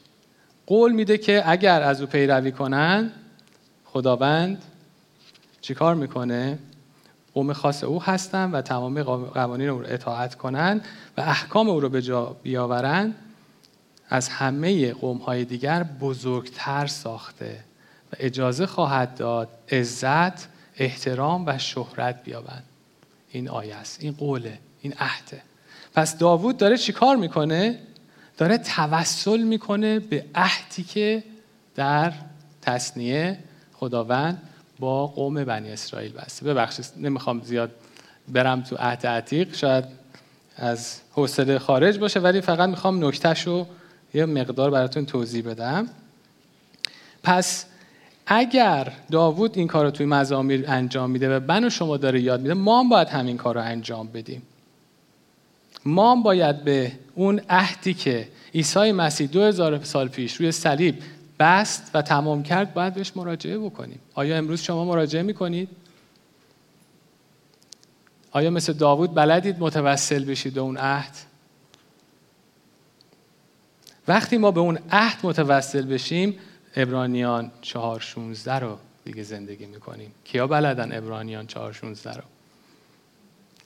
قول 0.67 0.91
میده 0.91 1.17
که 1.17 1.43
اگر 1.45 1.81
از 1.81 2.01
او 2.01 2.07
پیروی 2.07 2.51
کنن 2.51 3.11
خداوند 3.85 4.63
چیکار 5.61 5.95
می‌کنه؟ 5.95 6.59
قوم 7.33 7.53
خاص 7.53 7.83
او 7.83 8.03
هستن 8.03 8.51
و 8.51 8.61
تمام 8.61 9.03
قوانین 9.03 9.69
او 9.69 9.79
رو 9.79 9.85
اطاعت 9.89 10.35
کنن 10.35 10.81
و 11.17 11.21
احکام 11.21 11.69
او 11.69 11.79
رو 11.79 11.89
به 11.89 12.01
جا 12.01 12.35
بیاورن. 12.43 13.15
از 14.11 14.29
همه 14.29 14.93
قوم 14.93 15.17
های 15.17 15.45
دیگر 15.45 15.83
بزرگتر 15.83 16.87
ساخته 16.87 17.59
و 18.11 18.15
اجازه 18.19 18.65
خواهد 18.65 19.15
داد 19.15 19.49
عزت 19.71 20.47
احترام 20.77 21.45
و 21.45 21.57
شهرت 21.57 22.23
بیابند. 22.23 22.63
این 23.31 23.49
آیه 23.49 23.75
است 23.75 24.03
این 24.03 24.11
قوله 24.11 24.59
این 24.81 24.93
عهده. 24.99 25.41
پس 25.93 26.17
داوود 26.17 26.57
داره 26.57 26.77
چیکار 26.77 27.15
می‌کنه؟ 27.15 27.79
داره 28.37 28.57
توسل 28.57 29.43
می‌کنه 29.43 29.99
به 29.99 30.25
عهدی 30.35 30.83
که 30.83 31.23
در 31.75 32.13
تصنیه 32.61 33.37
خداوند 33.73 34.41
با 34.79 35.07
قوم 35.07 35.43
بنی 35.43 35.71
اسرائیل 35.71 36.11
بسته. 36.11 36.45
ببخشید 36.45 36.85
نمی‌خوام 36.97 37.41
زیاد 37.41 37.71
برم 38.27 38.61
تو 38.61 38.75
عهد 38.75 39.07
عتیق 39.07 39.55
شاید 39.55 39.85
از 40.57 40.99
حوصله 41.11 41.59
خارج 41.59 41.97
باشه 41.99 42.19
ولی 42.19 42.41
فقط 42.41 42.69
می‌خوام 42.69 43.05
نکتهش 43.05 43.41
رو 43.47 43.67
یه 44.13 44.25
مقدار 44.25 44.71
براتون 44.71 45.05
توضیح 45.05 45.43
بدم 45.43 45.87
پس 47.23 47.65
اگر 48.27 48.93
داوود 49.11 49.57
این 49.57 49.67
کار 49.67 49.85
رو 49.85 49.91
توی 49.91 50.05
مزامیر 50.05 50.65
انجام 50.67 51.11
میده 51.11 51.37
و 51.37 51.39
من 51.47 51.65
و 51.65 51.69
شما 51.69 51.97
داره 51.97 52.21
یاد 52.21 52.41
میده 52.41 52.53
ما 52.53 52.79
هم 52.79 52.89
باید 52.89 53.07
همین 53.07 53.37
کار 53.37 53.55
رو 53.55 53.61
انجام 53.61 54.07
بدیم 54.07 54.41
ما 55.85 56.11
هم 56.11 56.23
باید 56.23 56.63
به 56.63 56.91
اون 57.15 57.41
عهدی 57.49 57.93
که 57.93 58.27
عیسی 58.55 58.91
مسیح 58.91 59.27
دو 59.27 59.43
هزار 59.43 59.83
سال 59.83 60.07
پیش 60.07 60.35
روی 60.35 60.51
صلیب 60.51 60.95
بست 61.39 61.91
و 61.93 62.01
تمام 62.01 62.43
کرد 62.43 62.73
باید 62.73 62.93
بهش 62.93 63.11
مراجعه 63.15 63.57
بکنیم 63.57 63.99
آیا 64.13 64.37
امروز 64.37 64.61
شما 64.61 64.85
مراجعه 64.85 65.23
می‌کنید؟ 65.23 65.69
آیا 68.31 68.49
مثل 68.49 68.73
داوود 68.73 69.13
بلدید 69.13 69.55
متوسل 69.59 70.25
بشید 70.25 70.53
به 70.53 70.61
اون 70.61 70.77
عهد؟ 70.77 71.30
وقتی 74.07 74.37
ما 74.37 74.51
به 74.51 74.59
اون 74.59 74.79
عهد 74.91 75.19
متوسل 75.23 75.85
بشیم 75.85 76.39
ابرانیان 76.75 77.51
4.16 77.61 78.47
رو 78.47 78.77
دیگه 79.05 79.23
زندگی 79.23 79.65
می‌کنیم. 79.65 80.11
کیا 80.23 80.47
بلدن 80.47 80.97
ابرانیان 80.97 81.47
4.16 81.47 81.55
رو؟ 82.05 82.23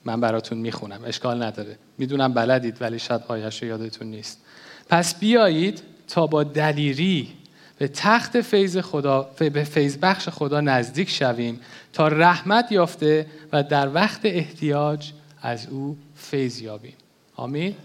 من 0.06 0.22
براتون 0.22 0.58
می‌خونم. 0.58 1.02
اشکال 1.06 1.44
نداره. 1.44 1.78
می‌دونم 1.98 2.34
بلدید 2.34 2.82
ولی 2.82 3.00
شاید 3.00 3.22
آیش 3.28 3.64
یادتون 3.64 4.08
نیست. 4.08 4.42
پس 4.90 5.20
بیایید 5.20 5.82
تا 6.08 6.28
با 6.28 6.44
دلیری 6.44 7.34
به 7.78 7.88
تخت 7.88 8.42
فیض 8.42 8.78
خدا 8.78 9.30
به 9.38 9.64
فیض 9.64 9.98
بخش 9.98 10.30
خدا 10.30 10.62
نزدیک 10.62 11.10
شویم 11.10 11.60
تا 11.94 12.08
رحمت 12.08 12.72
یافته 12.72 13.26
و 13.54 13.64
در 13.64 13.94
وقت 13.94 14.20
احتیاج 14.24 15.12
از 15.42 15.68
او 15.68 15.98
فیض 16.16 16.62
یابیم. 16.62 16.94
آمین؟ 17.36 17.76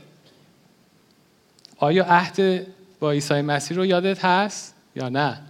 آیا 1.82 2.04
عهد 2.04 2.66
با 3.00 3.10
عیسی 3.10 3.40
مسیح 3.40 3.76
رو 3.76 3.86
یادت 3.86 4.24
هست 4.24 4.74
یا 4.96 5.08
نه؟ 5.08 5.40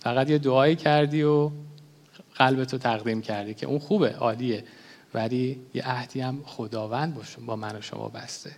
فقط 0.00 0.30
یه 0.30 0.38
دعایی 0.38 0.76
کردی 0.76 1.22
و 1.22 1.50
قلبتو 2.34 2.78
تقدیم 2.78 3.22
کردی 3.22 3.54
که 3.54 3.66
اون 3.66 3.78
خوبه 3.78 4.10
عالیه. 4.10 4.64
ولی 5.14 5.60
یه 5.74 5.88
عهدی 5.90 6.20
هم 6.20 6.42
خداوند 6.46 7.18
با 7.46 7.56
من 7.56 7.76
و 7.76 7.80
شما 7.80 8.08
بسته. 8.08 8.50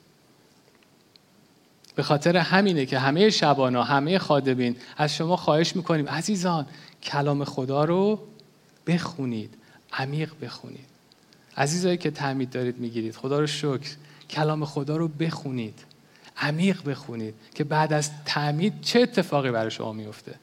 به 1.94 2.02
خاطر 2.02 2.36
همینه 2.36 2.86
که 2.86 2.98
همه 2.98 3.30
شبانا 3.30 3.82
همه 3.82 4.18
خادمین 4.18 4.76
از 4.96 5.14
شما 5.14 5.36
خواهش 5.36 5.76
می‌کنیم. 5.76 6.08
عزیزان 6.08 6.66
کلام 7.02 7.44
خدا 7.44 7.84
رو 7.84 8.20
بخونید 8.86 9.54
عمیق 9.92 10.32
بخونید. 10.42 10.86
عزیزایی 11.56 11.96
که 11.96 12.10
تعمید 12.10 12.50
دارید 12.50 12.78
می‌گیرید 12.78 13.16
خدا 13.16 13.40
رو 13.40 13.46
شکر. 13.46 13.96
کلام 14.30 14.64
خدا 14.64 14.96
رو 14.96 15.08
بخونید. 15.08 15.84
عمیق 16.38 16.84
بخونید 16.84 17.34
که 17.54 17.64
بعد 17.64 17.92
از 17.92 18.10
تعمید 18.24 18.80
چه 18.80 19.00
اتفاقی 19.00 19.50
برای 19.50 19.70
شما 19.70 19.92
میفته؟ 19.92 20.34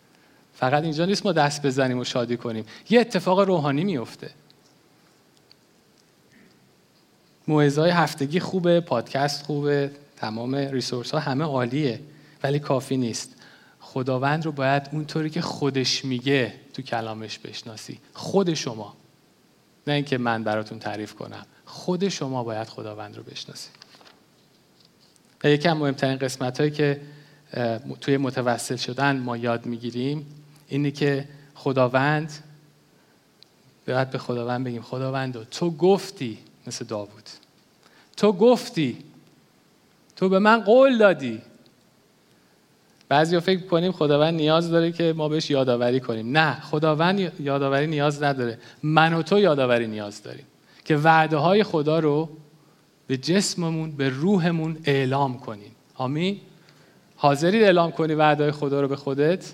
فقط 0.53 0.83
اینجا 0.83 1.05
نیست 1.05 1.25
ما 1.25 1.31
دست 1.31 1.65
بزنیم 1.65 1.99
و 1.99 2.03
شادی 2.03 2.37
کنیم. 2.37 2.65
یه 2.89 2.99
اتفاق 2.99 3.39
روحانی 3.39 3.83
میفته. 3.83 4.29
موعظه 7.47 7.81
های 7.81 7.91
هفتگی 7.91 8.39
خوبه 8.39 8.79
پادکست 8.81 9.45
خوبه 9.45 9.91
تمام 10.17 10.55
ریسورس 10.55 11.11
ها 11.11 11.19
همه 11.19 11.43
عالیه 11.43 11.99
ولی 12.43 12.59
کافی 12.59 12.97
نیست. 12.97 13.35
خداوند 13.79 14.45
رو 14.45 14.51
باید 14.51 14.89
اونطوری 14.91 15.29
که 15.29 15.41
خودش 15.41 16.05
میگه 16.05 16.53
تو 16.73 16.81
کلامش 16.81 17.39
بشناسی. 17.39 17.99
خود 18.13 18.53
شما. 18.53 18.93
نه 19.87 19.93
اینکه 19.93 20.17
من 20.17 20.43
براتون 20.43 20.79
تعریف 20.79 21.13
کنم. 21.13 21.45
خود 21.65 22.09
شما 22.09 22.43
باید 22.43 22.67
خداوند 22.67 23.17
رو 23.17 23.23
بشناسی 25.39 25.55
یکی 25.55 25.67
از 25.67 25.77
مهمترین 25.77 26.17
قسمت 26.17 26.59
هایی 26.59 26.71
که 26.71 27.01
توی 28.01 28.17
متوسل 28.17 28.75
شدن 28.75 29.19
ما 29.19 29.37
یاد 29.37 29.65
می‌گیریم 29.65 30.25
اینه 30.67 30.91
که 30.91 31.27
خداوند 31.55 32.31
باید 33.87 34.09
به 34.09 34.17
خداوند 34.17 34.65
بگیم 34.65 34.81
خداوند 34.81 35.47
تو 35.49 35.71
گفتی 35.71 36.37
مثل 36.67 36.85
داوود. 36.85 37.29
تو 38.17 38.31
گفتی. 38.31 38.97
تو 40.15 40.29
به 40.29 40.39
من 40.39 40.61
قول 40.61 40.97
دادی. 40.97 41.41
بعضی 43.09 43.39
فکر 43.39 43.61
کنیم 43.61 43.91
خداوند 43.91 44.33
نیاز 44.33 44.69
داره 44.69 44.91
که 44.91 45.13
ما 45.13 45.29
بهش 45.29 45.49
یادآوری 45.49 45.99
کنیم. 45.99 46.37
نه 46.37 46.59
خداوند 46.59 47.41
یادآوری 47.41 47.87
نیاز 47.87 48.23
نداره. 48.23 48.59
من 48.83 49.13
و 49.13 49.21
تو 49.21 49.39
یادآوری 49.39 49.87
نیاز 49.87 50.23
داریم 50.23 50.45
که 50.85 50.97
وعده 50.97 51.37
های 51.37 51.63
خدا 51.63 51.99
رو 51.99 52.29
به 53.07 53.17
جسممون 53.17 53.91
به 53.91 54.09
روحمون 54.09 54.77
اعلام 54.83 55.39
کنیم. 55.39 55.71
آمین؟ 55.95 56.39
حاضری 57.15 57.63
اعلام 57.63 57.91
کنی 57.91 58.13
وعده 58.13 58.43
های 58.43 58.51
خدا 58.51 58.81
رو 58.81 58.87
به 58.87 58.95
خودت؟ 58.95 59.53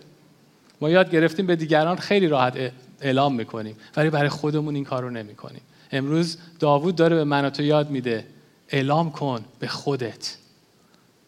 ما 0.81 0.89
یاد 0.89 1.11
گرفتیم 1.11 1.45
به 1.45 1.55
دیگران 1.55 1.95
خیلی 1.95 2.27
راحت 2.27 2.71
اعلام 3.01 3.35
می‌کنیم 3.35 3.75
ولی 3.95 4.09
برای 4.09 4.29
خودمون 4.29 4.75
این 4.75 4.83
کار 4.83 5.03
رو 5.03 5.09
نمی‌کنیم. 5.09 5.61
امروز 5.91 6.37
داوود 6.59 6.95
داره 6.95 7.15
به 7.15 7.23
من 7.23 7.49
تو 7.49 7.63
یاد 7.63 7.89
میده. 7.89 8.25
اعلام 8.69 9.11
کن 9.11 9.45
به 9.59 9.67
خودت 9.67 10.37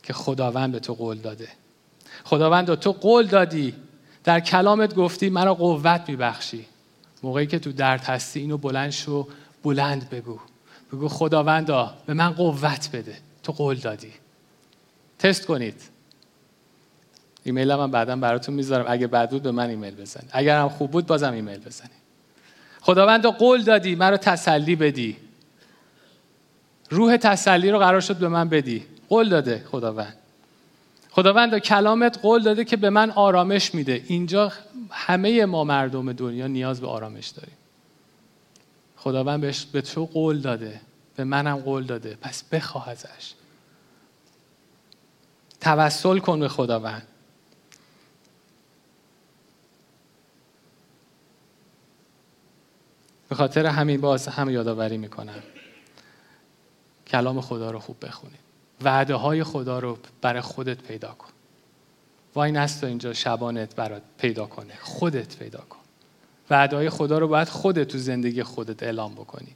که 0.04 0.14
خداوند 0.14 0.72
به 0.72 0.80
تو 0.80 0.94
قول 0.94 1.18
داده. 1.18 1.48
خداوند 2.24 2.76
تو 2.76 2.92
قول 2.92 3.28
دادی. 3.28 3.74
در 4.24 4.40
کلامت 4.40 4.96
گفتی 4.96 5.30
مرا 5.30 5.54
قوت 5.54 6.04
میبخشی. 6.08 6.66
موقعی 7.24 7.48
که 7.48 7.60
تو 7.60 7.72
درد 7.72 8.04
هستی 8.04 8.40
اینو 8.40 8.58
بلند 8.58 8.90
شو 8.90 9.28
بلند 9.64 10.10
بگو. 10.10 10.40
بگو 10.94 11.08
خداوندا 11.08 11.94
به 12.06 12.14
من 12.14 12.30
قوت 12.30 12.90
بده. 12.94 13.18
تو 13.44 13.52
قول 13.52 13.76
دادی. 13.76 14.14
تست 15.20 15.46
کنید. 15.46 15.82
ایمیل 17.44 17.72
هم 17.72 17.92
بعدا 17.92 18.16
براتون 18.16 18.56
می‌ذارم. 18.56 18.86
اگه 18.88 19.08
بد 19.08 19.30
بود 19.30 19.44
به 19.44 19.52
من 19.52 19.70
ایمیل 19.70 19.96
بزنید. 19.96 20.30
اگر 20.34 20.62
هم 20.62 20.70
خوب 20.70 20.92
بود 20.92 21.06
بازم 21.06 21.34
ایمیل 21.34 21.60
بزنید. 21.60 22.04
خداوند 22.82 23.26
قول 23.26 23.64
دادی 23.64 23.96
مرا 23.96 24.18
تسلی 24.18 24.76
بدی. 24.76 25.18
روح 26.90 27.18
تسلی 27.18 27.72
رو 27.72 27.80
قرار 27.80 28.02
شد 28.02 28.16
به 28.16 28.28
من 28.28 28.50
بدی. 28.50 28.86
قول 29.10 29.30
داده 29.30 29.64
خداوند. 29.72 30.18
خداوند 31.12 31.58
کلامت 31.58 32.20
قول 32.22 32.44
داده 32.44 32.66
که 32.66 32.78
به 32.78 32.90
من 32.90 33.12
آرامش 33.12 33.76
میده. 33.76 34.04
اینجا 34.08 34.52
همه 34.90 35.46
ما 35.46 35.64
مردم 35.64 36.14
دنیا 36.14 36.48
نیاز 36.48 36.82
به 36.82 36.88
آرامش 36.88 37.28
داریم. 37.28 37.56
خداوند 39.04 39.42
بهش 39.42 39.66
به 39.66 39.82
تو 39.82 40.06
قول 40.06 40.40
داده. 40.40 40.82
به 41.16 41.24
منم 41.24 41.58
قول 41.58 41.86
داده. 41.86 42.16
پس 42.16 42.44
بخواه 42.44 42.90
ازش. 42.90 43.34
توسل 45.62 46.20
کن 46.20 46.40
به 46.40 46.48
خداوند. 46.48 47.08
به 53.30 53.36
خاطر 53.36 53.66
همین 53.66 54.02
باز 54.02 54.28
هم 54.28 54.50
یادآوری 54.50 54.98
می‌کنم. 54.98 55.44
کلام 57.08 57.42
خدا 57.42 57.72
رو 57.72 57.80
خوب 57.80 58.06
بخونید 58.06 58.40
وعده 58.82 59.16
های 59.16 59.44
خدا 59.44 59.80
رو 59.80 59.98
برای 60.22 60.42
خودت 60.42 60.78
پیدا 60.78 61.12
کن. 61.12 61.32
وای 62.36 62.52
نستا 62.52 62.88
اینجا 62.88 63.14
شبانت 63.14 63.76
برات 63.76 64.02
پیدا 64.18 64.46
کنه. 64.46 64.74
خودت 64.82 65.38
پیدا 65.38 65.60
کن. 65.60 65.83
وعده 66.54 66.76
های 66.76 66.90
خدا 66.90 67.18
رو 67.18 67.28
باید 67.28 67.50
خودت 67.50 67.88
تو 67.88 67.98
زندگی 67.98 68.44
خودت 68.44 68.84
اعلام 68.84 69.14
بکنی. 69.14 69.56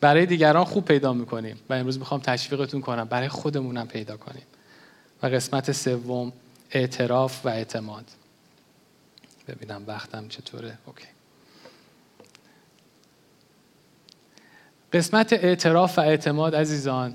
برای 0.00 0.26
دیگران 0.26 0.64
خوب 0.64 0.84
پیدا 0.84 1.12
می‌کنیم 1.12 1.56
و 1.68 1.74
امروز 1.74 1.98
می‌خوام 1.98 2.20
تشویقتون 2.20 2.80
کنم 2.80 3.04
برای 3.04 3.28
خودمونم 3.28 3.88
پیدا 3.88 4.16
کنیم. 4.16 4.42
و 5.22 5.26
قسمت 5.26 5.72
سوم 5.72 6.32
اعتراف 6.70 7.46
و 7.46 7.48
اعتماد. 7.48 8.04
ببینم 9.48 9.82
وقتم 9.86 10.28
چطوره. 10.28 10.78
اوکی. 10.86 11.06
قسمت 14.92 15.32
اعتراف 15.32 15.98
و 15.98 16.00
اعتماد 16.00 16.54
عزیزان 16.54 17.14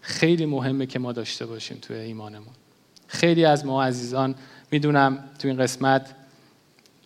خیلی 0.00 0.46
مهمه 0.46 0.86
که 0.86 0.98
ما 0.98 1.12
داشته 1.12 1.46
باشیم 1.46 1.78
توی 1.82 1.96
ایمانمون. 1.96 2.54
خیلی 3.06 3.44
از 3.44 3.66
ما 3.66 3.84
عزیزان 3.84 4.34
می‌دونم 4.70 5.24
تو 5.38 5.48
این 5.48 5.56
قسمت 5.58 6.14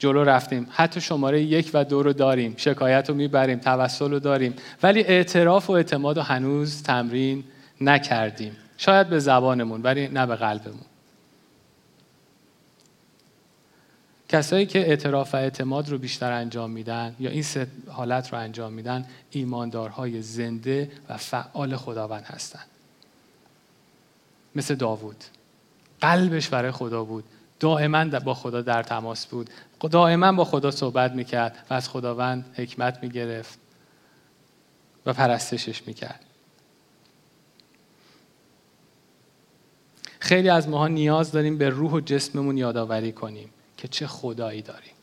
جلو 0.03 0.25
رفتیم. 0.25 0.67
حتی 0.71 1.01
شماره 1.01 1.43
یک 1.43 1.71
و 1.75 1.85
دو 1.85 2.03
رو 2.03 2.13
داریم. 2.13 2.55
شکایت 2.57 3.09
رو 3.09 3.15
می‌بریم 3.15 3.59
توسل 3.59 4.11
رو 4.11 4.19
داریم. 4.19 4.55
ولی 4.83 5.01
اعتراف 5.01 5.71
و 5.71 5.73
اعتماد 5.73 6.17
رو 6.17 6.23
هنوز 6.23 6.83
تمرین 6.83 7.45
نکردیم. 7.81 8.57
شاید 8.77 9.09
به 9.09 9.19
زبانمون 9.19 9.83
ولی 9.83 10.09
نه 10.09 10.27
به 10.27 10.37
قلبمون. 10.37 10.85
کسایی 14.29 14.67
که 14.67 14.79
اعتراف 14.79 15.35
و 15.35 15.37
اعتماد 15.37 15.89
رو 15.89 15.99
بیشتر 15.99 16.33
انجام 16.33 16.71
میدن 16.71 17.17
یا 17.21 17.31
این 17.31 17.43
سه 17.43 17.67
حالت 17.89 18.33
رو 18.33 18.39
انجام 18.39 18.73
میدن 18.73 19.07
ایماندارهای 19.31 20.23
زنده 20.23 20.91
و 21.09 21.17
فعال 21.17 21.77
خداوند 21.77 22.25
هستند 22.25 22.67
مثل 24.55 24.75
داوود. 24.75 25.25
قلبش 26.01 26.49
برای 26.49 26.71
خدا 26.71 27.05
بود. 27.05 27.25
دائما 27.63 28.05
با 28.05 28.35
خدا 28.35 28.63
در 28.63 28.83
تماس 28.83 29.27
بود. 29.27 29.51
دائما 29.91 30.33
با 30.33 30.45
خدا 30.45 30.71
صحبت 30.71 31.13
می‌کرد 31.13 31.67
و 31.71 31.75
از 31.75 31.89
خداوند 31.89 32.55
حکمت 32.55 32.99
می‌گرفت 33.03 33.59
و 35.07 35.13
پرستشش 35.13 35.87
می‌کرد. 35.87 36.21
خیلی 40.21 40.49
از 40.49 40.69
ماها 40.69 40.89
نیاز 40.89 41.33
داریم 41.33 41.59
به 41.59 41.69
روح 41.69 41.93
و 41.93 42.01
جسممون 42.01 42.59
یادآوری 42.59 43.13
کنیم 43.13 43.51
که 43.77 43.89
چه 43.89 44.07
خدایی 44.07 44.63
داریم. 44.63 44.95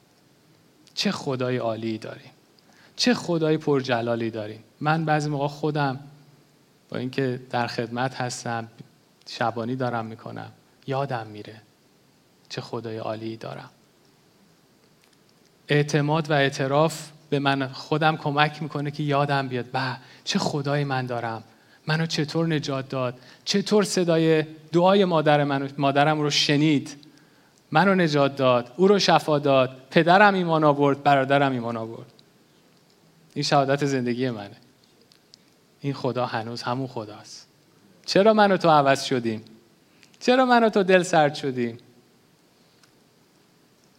چه 0.93 1.12
خدای 1.12 1.58
عالی 1.58 1.98
داریم. 1.98 2.32
چه 2.95 3.13
خدای 3.13 3.58
پرجلالی 3.58 4.32
داریم. 4.32 4.63
من 4.82 5.06
بعضی 5.06 5.30
موقع 5.30 5.48
خودم 5.48 6.00
با 6.89 6.98
اینکه 6.98 7.39
در 7.50 7.67
خدمت 7.67 8.15
هستم 8.15 8.67
شبانی 9.28 9.76
دارم 9.76 10.06
می‌کنم 10.06 10.52
یادم 10.88 11.28
میره. 11.28 11.62
چه 12.50 12.62
خدای 12.62 12.98
عالی 12.98 13.38
دارم. 13.38 13.70
اعتماد 15.68 16.32
و 16.32 16.34
اعتراف 16.34 17.10
به 17.30 17.40
من 17.40 17.68
خودم 17.68 18.18
کمک 18.18 18.64
می‌کنه 18.64 18.92
که 18.92 19.04
یادم 19.04 19.48
بیاد 19.48 19.66
به 19.66 19.98
چه 20.24 20.40
خدایی 20.40 20.84
من 20.84 21.06
دارم. 21.06 21.44
منو 21.88 22.06
چطور 22.06 22.48
نجات 22.48 22.90
داد. 22.90 23.20
چطور 23.46 23.84
صدای 23.84 24.44
دعای 24.72 25.06
مادر 25.06 25.44
من 25.44 25.70
مادرم 25.78 26.22
رو 26.22 26.30
شنید. 26.30 26.96
منو 27.72 27.96
نجات 27.96 28.36
داد 28.36 28.74
او 28.78 28.88
رو 28.88 29.00
شفا 29.00 29.40
داد. 29.40 29.78
پدرم 29.92 30.34
ایمان 30.34 30.64
آورد 30.64 31.04
برادرم 31.04 31.52
ایمان 31.52 31.78
آورد. 31.78 32.12
این 33.34 33.44
شهادت 33.44 33.86
زندگی 33.86 34.30
منه. 34.30 34.56
این 35.82 35.94
خدا 35.94 36.26
هنوز 36.26 36.62
همون 36.62 36.88
خداست. 36.88 37.48
چرا 38.06 38.34
من 38.34 38.52
و 38.52 38.58
تو 38.58 38.70
عوض 38.70 39.04
شدیم؟ 39.04 39.46
چرا 40.20 40.46
من 40.46 40.64
و 40.64 40.70
تو 40.70 40.84
دل 40.84 41.04
سرد 41.04 41.36
شدیم؟ 41.36 41.78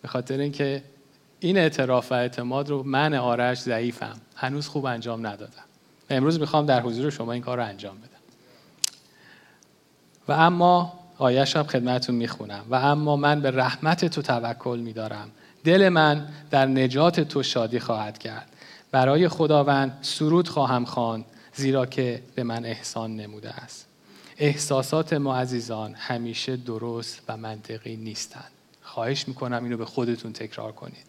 به 0.03 0.09
خاطر 0.09 0.39
اینکه 0.39 0.83
این 1.41 1.59
اعتراف 1.59 2.13
و 2.13 2.15
اعتماد 2.15 2.69
رو 2.69 2.83
من 2.83 3.15
آرش 3.15 3.59
ضعیفم. 3.59 4.21
هنوز 4.37 4.69
خوب 4.69 4.85
انجام 4.87 5.27
ندادم. 5.27 5.65
امروز 6.11 6.41
می‌خوام 6.41 6.67
در 6.67 6.81
حضور 6.81 7.11
شما 7.11 7.33
این 7.33 7.43
کار 7.43 7.57
رو 7.57 7.65
انجام 7.65 7.97
بدم. 7.97 8.07
و 10.29 10.33
اما 10.33 10.93
آیش 11.19 11.57
هم 11.57 11.63
خدمتون 11.63 12.15
می‌خونم. 12.15 12.65
و 12.71 12.75
اما 12.75 13.17
من 13.17 13.41
به 13.41 13.51
رحمت 13.51 14.05
تو 14.05 14.23
توکل 14.23 14.79
میدارم. 14.79 15.31
دل 15.65 15.89
من 15.89 16.29
در 16.51 16.67
نجات 16.67 17.21
تو 17.21 17.43
شادی 17.43 17.81
خواهد 17.81 18.19
کرد. 18.19 18.49
برای 18.91 19.29
خداوند 19.29 19.99
سرود 20.03 20.49
خواهم 20.49 20.85
خواند 20.85 21.25
زیرا 21.55 21.87
که 21.87 22.23
به 22.35 22.43
من 22.43 22.65
احسان 22.65 23.17
نموده 23.17 23.51
است. 23.51 23.87
احساسات 24.39 25.13
ما 25.13 25.37
عزیزان 25.37 25.95
همیشه 25.95 26.57
درست 26.57 27.23
و 27.29 27.37
منطقی 27.37 27.97
نیستند. 27.97 28.51
خواهش 28.91 29.29
می‌کنم 29.29 29.65
اینو 29.65 29.77
به 29.77 29.85
خودتون 29.85 30.33
تکرار 30.33 30.73
کنید. 30.73 31.07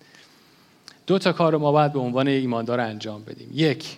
دو 1.07 1.19
تا 1.19 1.31
کار 1.31 1.57
ما 1.57 1.71
باید 1.71 1.93
به 1.93 1.99
عنوان 1.99 2.27
ایماندار 2.27 2.79
انجام 2.79 3.23
بدیم. 3.23 3.49
یک 3.53 3.97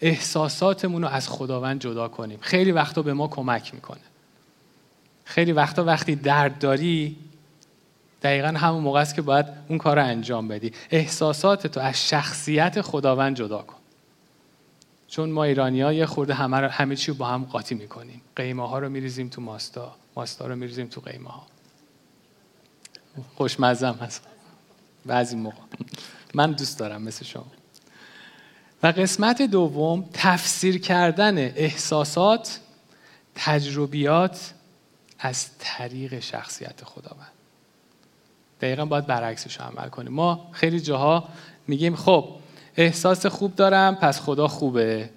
احساساتمون 0.00 1.02
رو 1.02 1.08
از 1.08 1.28
خداوند 1.28 1.80
جدا 1.80 2.08
کنیم. 2.08 2.38
خیلی 2.40 2.72
وقتا 2.72 3.02
به 3.02 3.12
ما 3.12 3.28
کمک 3.28 3.74
می‌کنه. 3.74 4.00
خیلی 5.24 5.52
وقتا 5.52 5.84
وقتی 5.84 6.16
درد 6.16 6.58
داری 6.58 7.16
دقیقا 8.22 8.48
همون 8.48 8.82
موقع 8.82 9.00
است 9.00 9.14
که 9.14 9.22
باید 9.22 9.46
اون 9.68 9.78
کار 9.78 9.96
رو 9.96 10.04
انجام 10.04 10.48
بدی. 10.48 10.72
احساسات 10.90 11.66
تو 11.66 11.80
از 11.80 12.08
شخصیت 12.08 12.80
خداوند 12.80 13.36
جدا 13.36 13.58
کن. 13.58 13.76
چون 15.08 15.30
ما 15.30 15.44
ایرانی 15.44 15.82
ها 15.82 15.92
یه 15.92 16.06
خورده 16.06 16.34
همه, 16.34 16.56
همه 16.56 16.96
چی 16.96 17.10
رو 17.10 17.16
با 17.16 17.26
هم 17.26 17.44
قاطی 17.44 17.74
می‌کنیم. 17.74 18.20
قیمه 18.36 18.68
ها 18.68 18.78
رو 18.78 18.88
میریزیم 18.88 19.28
تو 19.28 19.40
ماستا 19.40 19.94
ماستا 20.16 20.46
رو 20.46 20.56
میریزیم 20.56 20.86
تو 20.86 21.00
قیمه 21.00 21.30
ها 21.30 21.51
خوشمزم 23.36 23.98
هست. 24.00 24.22
بعضی 25.06 25.36
موقع. 25.36 25.56
من 26.34 26.52
دوست 26.52 26.78
دارم 26.78 27.02
مثل 27.02 27.24
شما. 27.24 27.46
و 28.82 28.86
قسمت 28.86 29.42
دوم 29.42 30.08
تفسیر 30.12 30.80
کردن 30.80 31.38
احساسات 31.38 32.60
تجربیات 33.34 34.52
از 35.18 35.46
طریق 35.58 36.20
شخصیت 36.20 36.84
خداوند. 36.84 37.32
دقیقا 38.60 38.84
باید 38.84 39.06
برعکسش 39.06 39.60
عمل 39.60 39.88
کنیم. 39.88 40.12
ما 40.12 40.48
خیلی 40.52 40.80
جاها 40.80 41.28
میگیم 41.66 41.96
خب 41.96 42.28
احساس 42.76 43.26
خوب 43.26 43.56
دارم 43.56 43.94
پس 43.94 44.20
خدا 44.20 44.48
خوبه. 44.48 45.10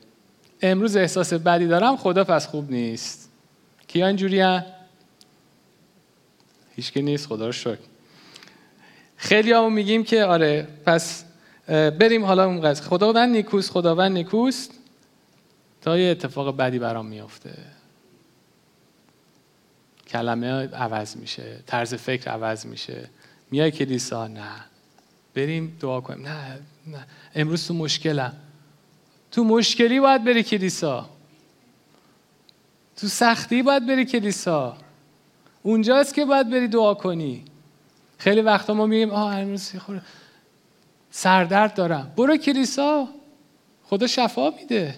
امروز 0.62 0.96
احساس 0.96 1.34
بدی 1.34 1.68
دارم 1.68 1.98
خدا 1.98 2.24
پس 2.24 2.48
خوب 2.48 2.72
نیست. 2.72 3.30
کیا 3.88 4.08
اینجوری 4.08 4.42
هم؟ 6.78 6.84
هیچ 6.84 6.98
نیست 6.98 7.28
خدا 7.28 7.46
رو 7.46 7.52
شکر. 7.52 7.78
خیلی 9.18 9.52
همون 9.52 9.74
میگیم 9.74 10.04
که 10.04 10.24
آره 10.24 10.68
پس 10.86 11.26
بریم 11.68 12.26
حالا 12.26 12.46
اون 12.46 12.62
قضیه. 12.62 12.86
خداوند 12.86 13.36
نیکوست 13.36 13.72
خداوند 13.72 14.12
نیکوست. 14.12 14.72
تا 15.82 16.00
یه 16.00 16.12
اتفاق 16.12 16.58
بدی 16.58 16.80
برام 16.80 17.06
میافته. 17.06 17.58
کلمه 20.08 20.48
عوض 20.68 21.18
میشه 21.18 21.60
طرز 21.66 21.94
فکر 21.94 22.30
عوض 22.30 22.66
میشه. 22.66 23.10
میای 23.52 23.72
کلیسا 23.72 24.28
نه. 24.28 24.52
بریم 25.36 25.78
دعا 25.82 26.02
کنیم. 26.02 26.28
نه 26.28 26.60
نه. 26.88 27.06
امروز 27.36 27.68
تو 27.68 27.74
مشکلم. 27.74 28.34
تو 29.32 29.44
مشکلی 29.44 30.00
باید 30.00 30.24
بری 30.24 30.44
کلیسا. 30.44 31.10
تو 32.98 33.08
سختی 33.08 33.64
باید 33.64 33.88
بری 33.88 34.06
کلیسا. 34.06 34.78
اونجاست 35.66 36.14
که 36.14 36.26
باید 36.26 36.50
بری 36.50 36.68
دعا 36.68 36.94
کنی. 36.94 37.44
خیلی 38.18 38.42
وقتا 38.42 38.74
ما 38.74 38.86
میگیم 38.86 39.10
آه 39.10 39.36
امروز 39.38 39.72
سردرد 41.12 41.74
دارم. 41.74 42.12
برو 42.18 42.38
کلیسا. 42.38 43.08
خدا 43.84 44.08
شفا 44.08 44.50
میده. 44.50 44.96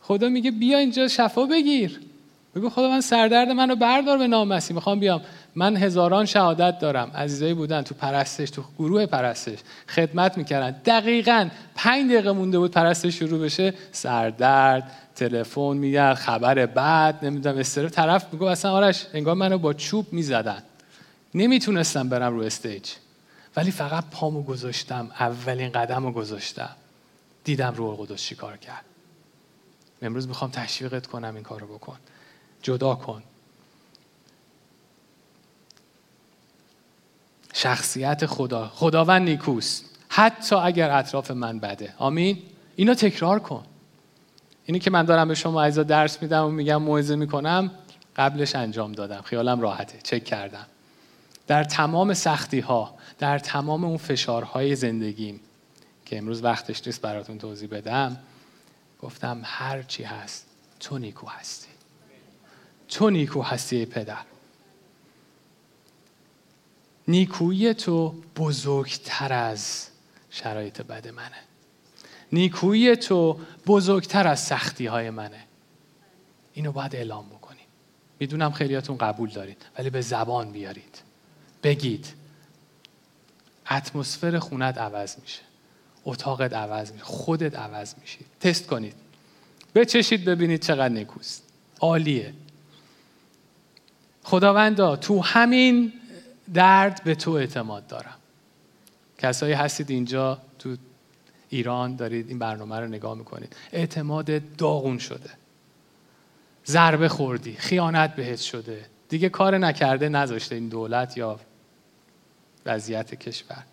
خدا 0.00 0.28
میگه 0.28 0.50
بیا 0.50 0.78
اینجا 0.78 1.08
شفا 1.08 1.44
بگیر. 1.44 2.00
بگو 2.54 2.68
خدا 2.68 2.88
من 2.88 3.00
سردرد 3.00 3.48
منو 3.48 3.76
بردار 3.76 4.18
به 4.18 4.26
نام 4.26 4.48
مسیح 4.48 4.74
می‌خوام 4.74 5.00
بیام. 5.00 5.22
من 5.54 5.76
هزاران 5.76 6.26
شهادت 6.26 6.78
دارم. 6.78 7.10
عزیزایی 7.14 7.54
بودن 7.54 7.82
تو 7.82 7.94
پرستش 7.94 8.50
تو 8.50 8.64
گروه 8.78 9.06
پرستش 9.06 9.58
خدمت 9.88 10.38
می‌کردن. 10.38 10.70
دقیقا 10.84 11.48
پنج 11.74 12.12
دقیقه 12.12 12.32
مونده 12.32 12.58
بود 12.58 12.70
پرستش 12.70 13.18
شروع 13.18 13.40
بشه. 13.40 13.74
سردرد 13.92 14.92
تلفن 15.14 15.76
میگرد 15.76 16.16
خبر 16.16 16.66
بعد 16.66 17.24
نمی‌دونم 17.24 17.58
استرا 17.58 17.88
طرف 17.88 18.26
میگو 18.32 18.44
اصلا 18.44 18.72
آرش 18.72 19.06
انگار 19.14 19.34
منو 19.34 19.58
با 19.58 19.72
چوب 19.72 20.12
می‌زدن. 20.12 20.62
نمی‌تونستم 21.34 22.08
برم 22.08 22.34
رو 22.38 22.42
استیج. 22.42 22.90
ولی 23.56 23.70
فقط 23.70 24.04
پامو 24.10 24.42
گذاشتم 24.42 25.10
اولین 25.20 25.72
قدم 25.72 26.06
رو 26.06 26.12
گذاشتم. 26.12 26.70
دیدم 27.44 27.74
روح 27.76 28.00
القدس 28.00 28.22
چیکار 28.22 28.56
کرد. 28.56 28.84
امروز 30.02 30.28
می‌خوام 30.28 30.50
تشویقت 30.50 31.06
کنم 31.06 31.34
این 31.34 31.44
کارو 31.44 31.66
بکن. 31.66 31.96
جدا 32.62 32.94
کن. 32.94 33.22
شخصیت 37.52 38.26
خدا. 38.26 38.68
خداوند 38.68 39.28
نیکوست. 39.28 39.84
حتی 40.08 40.56
اگر 40.56 40.90
اطراف 40.90 41.30
من 41.30 41.58
بده. 41.58 41.94
آمین. 41.98 42.38
اینو 42.76 42.94
تکرار 42.94 43.38
کن. 43.38 43.64
اینی 44.64 44.78
که 44.78 44.90
من 44.90 45.04
دارم 45.04 45.28
به 45.28 45.34
شما 45.34 45.62
عزیزا 45.62 45.82
درس 45.82 46.22
میدم 46.22 46.46
و 46.46 46.50
میگم 46.50 46.82
موعظه 46.82 47.16
می‌کنم 47.16 47.70
قبلش 48.16 48.54
انجام 48.54 48.92
دادم. 48.92 49.20
خیالم 49.20 49.60
راحته. 49.60 49.98
چک 50.02 50.24
کردم. 50.24 50.66
در 51.46 51.64
تمام 51.64 52.14
سختی 52.14 52.60
ها 52.60 52.94
در 53.18 53.38
تمام 53.38 53.84
اون 53.84 53.96
فشارهای 53.96 54.76
زندگیم 54.76 55.40
که 56.06 56.18
امروز 56.18 56.44
وقتش 56.44 56.86
نیست 56.86 57.00
براتون 57.00 57.38
توضیح 57.38 57.68
بدم 57.68 58.16
گفتم 59.02 59.40
هر 59.44 59.82
چی 59.82 60.02
هست 60.02 60.46
تو 60.80 60.98
نیکو 60.98 61.26
هستی. 61.26 61.68
تو 62.88 63.10
نیکو 63.10 63.42
هستی 63.42 63.86
پدر. 63.86 64.18
نیکویی 67.08 67.74
تو 67.74 68.14
بزرگتر 68.36 69.32
از 69.32 69.88
شرایط 70.30 70.82
بد 70.82 71.08
منه. 71.08 71.36
نیکویی 72.32 72.96
تو 72.96 73.40
بزرگتر 73.66 74.26
از 74.26 74.40
سختی 74.40 74.86
های 74.86 75.10
منه. 75.10 75.44
اینو 76.54 76.72
باید 76.72 76.96
اعلام 76.96 77.26
بکنید 77.26 77.66
می‌دونم 78.20 78.52
خیلیاتون 78.52 78.96
قبول 78.98 79.30
دارید 79.30 79.66
ولی 79.78 79.90
به 79.90 80.00
زبان 80.00 80.52
بیارید. 80.52 80.98
بگید 81.62 82.06
اتمسفر 83.70 84.38
خونت 84.38 84.78
عوض 84.78 85.16
میشه. 85.18 85.40
اتاقت 86.04 86.52
عوض 86.52 86.92
میشه. 86.92 87.04
خودت 87.04 87.56
عوض 87.56 87.94
میشید 88.00 88.26
تست 88.40 88.66
کنید. 88.66 88.94
بچشید 89.74 90.24
ببینید 90.24 90.62
چقدر 90.62 90.94
نیکوست. 90.94 91.42
عالیه. 91.80 92.34
خداوندا 94.22 94.96
تو 94.96 95.20
همین 95.20 95.92
درد 96.54 97.04
به 97.04 97.14
تو 97.14 97.30
اعتماد 97.30 97.86
دارم. 97.86 98.16
کسایی 99.18 99.52
هستید 99.52 99.90
اینجا 99.90 100.38
تو 100.58 100.76
ایران 101.48 101.96
دارید 101.96 102.28
این 102.28 102.38
برنامه 102.38 102.80
رو 102.80 102.86
نگاه 102.86 103.18
می‌کنید. 103.18 103.56
اعتماد 103.72 104.56
داغون 104.56 104.98
شده. 104.98 105.30
ضربه 106.66 107.08
خوردی 107.08 107.56
خیانت 107.56 108.14
بهت 108.14 108.38
شده. 108.38 108.86
دیگه 109.08 109.28
کار 109.28 109.58
نکرده 109.58 110.08
نذاشته 110.08 110.54
این 110.54 110.68
دولت 110.68 111.16
یا 111.16 111.40
وضعیت 112.66 113.14
کشور. 113.14 113.64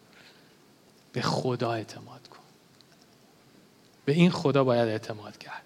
به 1.13 1.21
خدا 1.21 1.73
اعتماد 1.73 2.27
کن. 2.27 2.37
به 4.05 4.11
این 4.13 4.31
خدا 4.31 4.63
باید 4.63 4.87
اعتماد 4.87 5.37
کرد. 5.37 5.63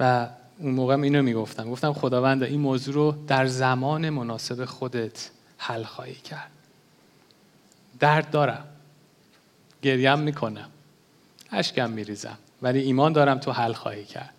و 0.00 0.28
اون 0.58 0.74
موقع 0.74 1.00
اینو 1.00 1.22
می‌گفتم. 1.22 1.70
گفتم 1.70 1.92
خداوند 1.92 2.42
این 2.42 2.60
موضوع 2.60 2.94
رو 2.94 3.24
در 3.26 3.46
زمان 3.46 4.10
مناسب 4.10 4.64
خودت 4.64 5.30
حل 5.58 5.82
خواهی 5.82 6.14
کرد. 6.14 6.50
درد 8.00 8.30
دارم. 8.30 8.64
گریم 9.82 10.18
می‌کنم. 10.18 10.68
اشکم 11.52 11.90
میریزم. 11.90 12.38
ولی 12.62 12.80
ایمان 12.80 13.12
دارم 13.12 13.38
تو 13.38 13.52
حل 13.52 13.72
خواهی 13.72 14.04
کرد. 14.04 14.34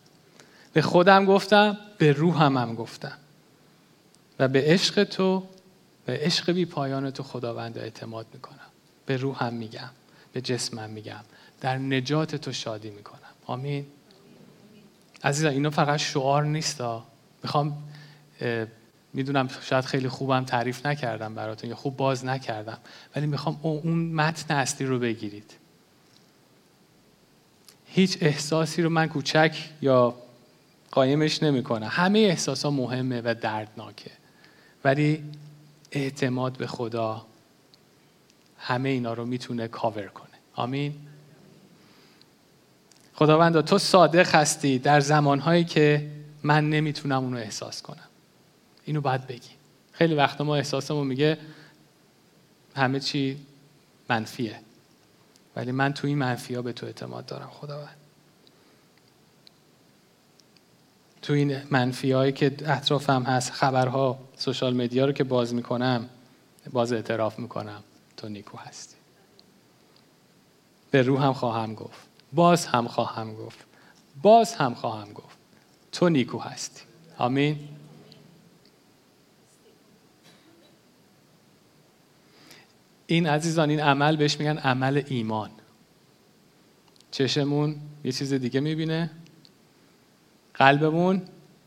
به 0.74 0.82
خودم 0.82 1.26
گفتم 1.26 1.78
به 1.98 2.12
روحم 2.12 2.58
هم 2.58 2.76
گفتم. 2.76 3.18
و 4.40 4.48
به 4.48 4.64
عشق 4.66 5.04
تو 5.04 5.44
به 6.06 6.20
عشق 6.22 6.52
بی 6.52 6.66
پایان 6.66 7.12
تو 7.12 7.24
خداوند 7.24 7.78
اعتماد 7.78 8.26
می‌کنم. 8.34 8.70
به 9.06 9.18
روحم 9.18 9.54
میگم. 9.54 9.90
به 10.34 10.42
جسمم 10.42 10.90
میگم. 10.90 11.24
در 11.62 11.78
نجات 11.78 12.36
تو 12.36 12.52
شادی 12.52 12.90
می‌کنم. 12.90 13.20
آمین. 13.46 13.86
عزیزان 15.24 15.52
اینو 15.52 15.70
فقط 15.70 16.00
شعار 16.00 16.46
نیست 16.46 16.82
می‌خوام 17.44 17.84
می‌دونم 19.14 19.50
شاید 19.62 19.86
خیلی 19.86 20.10
خوبم 20.10 20.44
تعریف 20.44 20.86
نکردم 20.86 21.36
براتون 21.36 21.70
یا 21.70 21.76
خوب 21.76 21.98
باز 21.98 22.26
نکردم 22.26 22.78
ولی 23.16 23.28
می‌خوام 23.28 23.60
اون 23.62 24.12
متن 24.12 24.56
اصلی 24.56 24.88
رو 24.88 25.00
بگیرید. 25.00 25.54
هیچ 27.86 28.18
احساسی 28.22 28.82
رو 28.82 28.90
من 28.90 29.08
کوچک 29.08 29.70
یا 29.82 30.16
قایمش 30.92 31.44
نمی‌کنم. 31.44 31.88
همه 31.92 32.20
احساس 32.20 32.66
ها 32.66 32.72
مهمه 32.72 33.22
و 33.26 33.36
دردناکه. 33.42 34.12
ولی 34.84 35.24
اعتماد 35.92 36.58
به 36.58 36.68
خدا 36.68 37.26
همه 38.58 38.90
اینا 38.90 39.14
رو 39.14 39.26
می‌تونه 39.26 39.68
کاور 39.68 40.08
کنه. 40.08 40.28
آمین؟ 40.56 41.07
خداوندا 43.18 43.62
تو 43.62 43.78
صادق 43.78 44.36
هستی 44.36 44.80
در 44.80 45.00
زمانهایی 45.00 45.64
که 45.64 46.12
من 46.44 46.70
نمی‌تونم 46.70 47.24
اونو 47.24 47.38
احساس 47.38 47.82
کنم. 47.82 48.08
اینو 48.86 49.02
باید 49.02 49.28
بگی. 49.28 49.50
خیلی 49.92 50.16
وقتا 50.16 50.44
ما 50.44 50.56
احساسمون 50.56 51.08
میگه 51.08 51.38
همه 52.76 53.00
چی 53.00 53.38
منفیه. 54.10 54.60
ولی 55.56 55.72
من 55.72 55.94
تو 55.94 56.08
این 56.08 56.18
منفی 56.18 56.56
ها 56.56 56.62
به 56.62 56.74
تو 56.74 56.86
اعتماد 56.86 57.26
دارم 57.26 57.50
خداوند 57.50 57.96
تو 61.22 61.34
این 61.34 61.62
منفی 61.72 62.12
هایی 62.12 62.32
که 62.32 62.46
اطرافم 62.46 63.24
هست 63.24 63.52
خبرها 63.52 64.20
سوشال 64.38 64.76
مدیا 64.76 65.06
رو 65.06 65.12
که 65.12 65.24
باز 65.24 65.54
می‌کنم 65.54 66.10
باز 66.72 66.94
اعتراف 66.94 67.40
می‌کنم 67.40 67.84
تو 68.18 68.30
نیکو 68.30 68.58
هستی. 68.58 68.96
به 70.92 71.02
روح 71.02 71.24
هم 71.24 71.34
خواهم 71.34 71.76
گفت. 71.76 72.07
باز 72.34 72.66
هم 72.66 72.88
خواهم 72.88 73.36
گفت. 73.36 73.66
باز 74.22 74.54
هم 74.54 74.74
خواهم 74.74 75.14
گفت. 75.14 75.38
تو 75.92 76.10
نیکو 76.10 76.38
هستی. 76.38 76.82
آمین. 77.18 77.60
این 83.08 83.28
عزیزان 83.28 83.70
این 83.70 83.80
عمل 83.80 84.16
بهش 84.16 84.40
میگن 84.40 84.58
عمل 84.58 85.04
ایمان. 85.08 85.50
چشمون 87.12 87.76
یه 88.04 88.12
چیز 88.12 88.34
دیگه 88.34 88.60
می‌بینه. 88.60 89.10
قلبمون 90.54 91.22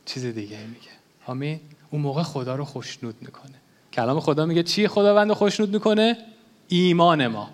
چیز 0.04 0.24
دیگه 0.26 0.66
میگه. 0.66 0.90
آمین. 1.26 1.60
اون 1.90 2.02
موقع 2.02 2.22
خدا 2.22 2.56
رو 2.56 2.64
خوشنود 2.64 3.16
می‌کنه. 3.20 3.54
کلام 3.92 4.20
خدا 4.20 4.46
میگه 4.46 4.62
چی 4.62 4.88
خداوند 4.88 5.28
رو 5.28 5.34
خوشنود 5.34 5.72
می‌کنه؟ 5.72 6.16
ایمان 6.68 7.26
ما. 7.26 7.50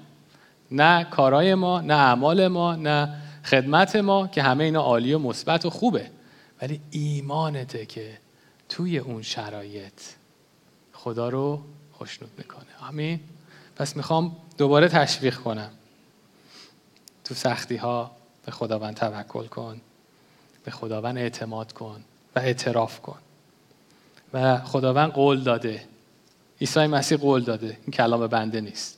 نه 0.71 1.05
کارای 1.05 1.55
ما 1.55 1.81
نه 1.81 1.95
اعمال 1.95 2.49
ما 2.49 2.77
نه 2.77 3.23
خدمت 3.45 3.97
ما 3.97 4.27
که 4.27 4.43
همه 4.43 4.65
اینا 4.65 4.81
عالی 4.81 5.15
و 5.15 5.19
مثبت 5.19 5.67
و 5.67 5.71
خوبه. 5.71 6.11
ولی 6.63 6.81
ایمانته 6.91 7.87
که 7.87 8.19
توی 8.69 8.99
اون 8.99 9.23
شرایط 9.23 10.01
خدا 10.93 11.29
رو 11.29 11.63
خوشنود 11.93 12.31
می‌کنه. 12.39 12.89
آمین. 12.89 13.21
پس 13.77 13.97
می‌خوام 13.97 14.37
دوباره 14.59 14.89
تشویق 14.89 15.37
کنم. 15.37 15.71
تو 17.25 17.35
سختی 17.35 17.77
ها 17.77 18.11
به 18.47 18.53
خداوند 18.53 18.95
توکل 18.95 19.47
کن 19.47 19.81
به 20.65 20.71
خداوند 20.71 21.19
اعتماد 21.19 21.73
کن 21.73 22.05
و 22.37 22.39
اعتراف 22.39 23.01
کن. 23.01 23.19
و 24.33 24.59
خداوند 24.59 25.13
قول 25.13 25.43
داده. 25.43 25.85
عیسی 26.61 26.87
مسیح 26.87 27.19
قول 27.19 27.45
داده. 27.45 27.67
این 27.67 27.93
کلام 27.93 28.27
بنده 28.27 28.61
نیست. 28.61 28.96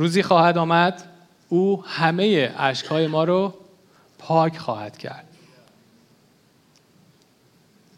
روزی 0.00 0.22
خواهد 0.22 0.58
آمد 0.58 1.02
او 1.48 1.84
همه 1.86 2.54
اشکهای 2.58 3.06
ما 3.06 3.24
رو 3.24 3.54
پاک 4.18 4.58
خواهد 4.58 4.98
کرد. 4.98 5.24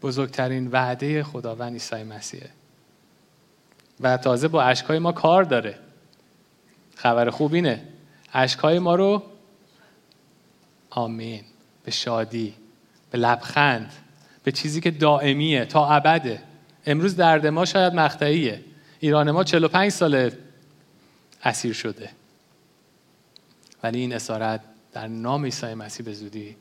بزرگترین 0.01 0.67
وعده 0.67 1.23
خداوند 1.23 1.73
عیسی 1.73 2.03
مسیحه. 2.03 2.49
و 3.99 4.17
تازه 4.17 4.47
با 4.47 4.63
اشکهای 4.63 4.99
ما 4.99 5.11
کار 5.11 5.43
داره. 5.43 5.79
خبر 6.95 7.29
خوب 7.29 7.53
اینه. 7.53 7.83
اشکهای 8.33 8.79
ما 8.79 8.95
رو 8.95 9.23
آمین 10.89 11.43
به 11.83 11.91
شادی 11.91 12.53
به 13.11 13.17
لبخند 13.17 13.93
به 14.43 14.51
چیزی 14.51 14.81
که 14.81 14.91
دائمیه 14.91 15.65
تا 15.65 15.87
ابده. 15.87 16.41
امروز 16.85 17.15
درد 17.15 17.47
ما 17.47 17.65
شاید 17.65 17.93
مقطعیه. 17.93 18.61
ایران 18.99 19.31
ما 19.31 19.43
45 19.43 19.91
ساله 19.91 20.42
اسیر 21.43 21.73
شده. 21.73 22.09
ولی 23.83 23.99
این 23.99 24.13
اسارت 24.13 24.61
در 24.93 25.07
نام 25.07 25.43
عیسی 25.43 25.73
مسیح 25.73 26.05
به 26.05 26.13
زودی 26.13 26.55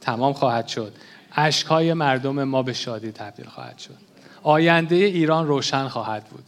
تمام 0.00 0.32
خواهد 0.32 0.68
شد. 0.68 0.92
اشکهای 1.32 1.94
مردم 1.94 2.44
ما 2.44 2.62
به 2.62 2.72
شادی 2.72 3.12
تبدیل 3.12 3.46
خواهد 3.46 3.78
شد. 3.78 3.96
آینده 4.42 4.94
ایران 4.94 5.46
روشن 5.46 5.88
خواهد 5.88 6.24
بود. 6.24 6.44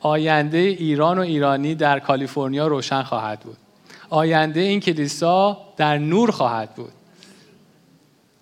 آینده 0.00 0.58
ایران 0.58 1.18
و 1.18 1.20
ایرانی 1.20 1.74
در 1.74 1.98
کالیفرنیا 1.98 2.66
روشن 2.66 3.02
خواهد 3.02 3.40
بود. 3.40 3.56
آینده 4.10 4.60
این 4.60 4.80
کلیسا 4.80 5.58
در 5.76 5.98
نور 5.98 6.30
خواهد 6.30 6.74
بود. 6.74 6.92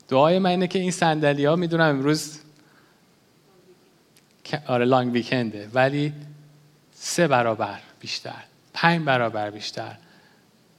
دعای 0.09 0.39
من 0.39 0.51
اینه 0.51 0.67
که 0.67 0.79
این 0.79 0.91
سندلی 0.91 1.45
ها 1.45 1.57
می‌دونم 1.57 1.89
امروز 1.89 2.39
آره 4.67 4.85
لانگ 4.85 5.13
ویکنده 5.13 5.69
ولی 5.75 6.13
سه 6.95 7.29
برابر. 7.29 7.81
بیشتر. 8.05 8.45
پنج 8.75 9.05
برابر 9.05 9.51
بیشتر. 9.51 9.97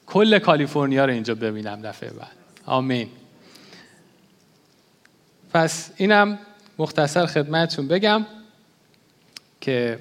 کل 0.06 0.40
کالیفرنیا 0.40 1.06
رو 1.06 1.12
اینجا 1.12 1.36
ببینم 1.36 1.82
دفعه 1.82 2.10
بعد. 2.10 2.32
آمین. 2.66 3.10
پس 5.54 5.92
اینم 5.98 6.40
مختصر 6.78 7.26
خدمتتون 7.26 7.88
بگم 7.88 8.26
که 9.62 10.00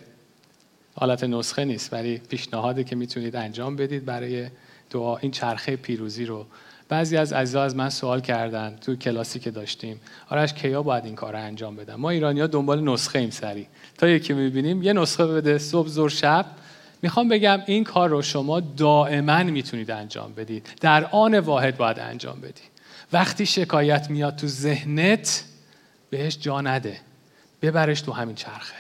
حالت 0.95 1.25
نسخه 1.25 1.65
نیست 1.65 1.93
ولی 1.93 2.19
پیشنهاده 2.19 2.85
که 2.85 2.97
می‌تونید 2.97 3.37
انجام 3.37 3.77
بدید 3.77 4.05
برای 4.05 4.49
دعا 4.91 5.17
این 5.17 5.31
چرخه 5.31 5.77
پیروزی 5.77 6.25
رو. 6.25 6.47
بعضی 6.89 7.17
از 7.17 7.33
عزیزا 7.33 7.63
از 7.63 7.77
من 7.77 7.91
سوال 7.91 8.21
کردن 8.21 8.77
تو 8.81 8.97
کلاسی 8.97 9.39
که 9.39 9.51
داشتیم. 9.51 10.01
آرش 10.31 10.53
کیا 10.53 10.83
باید 10.83 11.05
این 11.05 11.15
کار 11.15 11.33
رو 11.33 11.39
انجام 11.39 11.77
بدم 11.77 11.95
ما 11.95 12.11
ایرانیا 12.11 12.47
دنبال 12.47 12.85
نسخه 12.85 13.19
ایم 13.19 13.31
سری. 13.31 13.67
تا 13.99 14.09
یکی 14.09 14.33
می‌بینیم 14.33 14.83
یه 14.83 14.93
نسخه 14.93 15.27
بده 15.27 15.59
صبح 15.59 15.89
زور 15.89 16.11
شب. 16.11 16.47
می‌خوام 17.05 17.29
بگم 17.29 17.63
این 17.67 17.85
کار 17.85 18.09
رو 18.09 18.23
شما 18.23 18.61
دائما 18.61 19.43
می‌تونید 19.43 19.91
انجام 19.91 20.33
بدید. 20.35 20.69
در 20.81 21.05
آن 21.05 21.39
واحد 21.39 21.77
باید 21.77 21.99
انجام 21.99 22.41
بدید 22.41 22.71
وقتی 23.13 23.47
شکایت 23.47 24.11
میاد 24.11 24.37
تو 24.37 24.47
ذهنت 24.47 25.45
بهش 26.11 26.39
جا 26.39 26.61
نده. 26.61 26.97
ببرش 27.63 28.01
تو 28.01 28.13
همین 28.13 28.35
چرخه. 28.35 28.77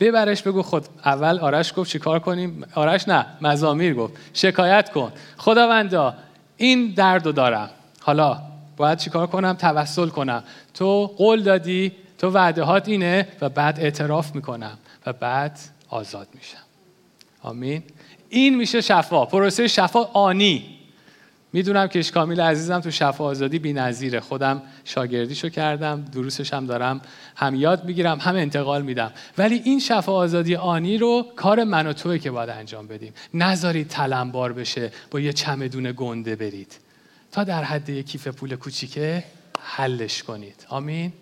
ببرش 0.00 0.42
بگو 0.42 0.62
خود 0.62 0.86
اول 1.04 1.38
آرش 1.38 1.72
گفت 1.76 1.90
چیکار 1.90 2.18
کنیم؟ 2.18 2.64
آرش 2.74 3.08
نه 3.08 3.26
مزامیر 3.40 3.94
گفت. 3.94 4.14
شکایت 4.34 4.90
کن. 4.90 5.12
خداوندا 5.36 6.14
این 6.56 6.94
درد 6.94 7.26
رو 7.26 7.32
دارم. 7.32 7.70
حالا 8.00 8.42
باید 8.76 8.98
چیکار 8.98 9.26
کنم؟ 9.26 9.52
توسل 9.52 10.08
کنم. 10.08 10.44
تو 10.74 11.06
قول 11.06 11.42
دادی 11.42 11.92
تو 12.18 12.30
وعده 12.30 12.62
هات 12.62 12.88
اینه 12.88 13.28
و 13.40 13.48
بعد 13.48 13.80
اعتراف 13.80 14.34
می‌کنم 14.34 14.78
و 15.06 15.12
بعد 15.12 15.58
آزاد 15.88 16.28
میشم. 16.34 16.69
آمین. 17.42 17.82
این 18.28 18.56
میشه 18.56 18.80
شفا. 18.80 19.26
پروسه 19.26 19.68
شفا 19.68 20.04
آنی. 20.04 20.76
می‌دونم 21.52 21.86
که 21.86 22.02
کامیل 22.02 22.40
عزیزم 22.40 22.80
تو 22.80 22.90
شفا 22.90 23.24
آزادی 23.24 23.58
بی‌نظیره. 23.58 24.20
خودم 24.20 24.62
شاگردیشو 24.84 25.48
کردم 25.48 26.04
دروسش 26.12 26.54
هم 26.54 26.66
دارم 26.66 27.00
هم 27.36 27.54
یاد 27.54 27.84
می‌گیرم 27.84 28.18
هم 28.18 28.36
انتقال 28.36 28.82
میدم. 28.82 29.12
ولی 29.38 29.62
این 29.64 29.80
شفا 29.80 30.12
آزادی 30.12 30.56
آنی 30.56 30.98
رو 30.98 31.26
کار 31.36 31.64
من 31.64 31.86
و 31.86 31.92
توی 31.92 32.18
که 32.18 32.30
باید 32.30 32.50
انجام 32.50 32.86
بدیم. 32.86 33.12
نذارید 33.34 33.88
تلمبار 33.88 34.52
بشه 34.52 34.92
با 35.10 35.20
یه 35.20 35.32
چمدون 35.32 35.94
گنده 35.96 36.36
برید. 36.36 36.78
تا 37.32 37.44
در 37.44 37.64
حد 37.64 37.88
یه 37.88 38.02
کیف 38.02 38.28
پول 38.28 38.56
کوچیکه 38.56 39.24
حلش 39.60 40.22
کنید. 40.22 40.66
آمین. 40.68 41.12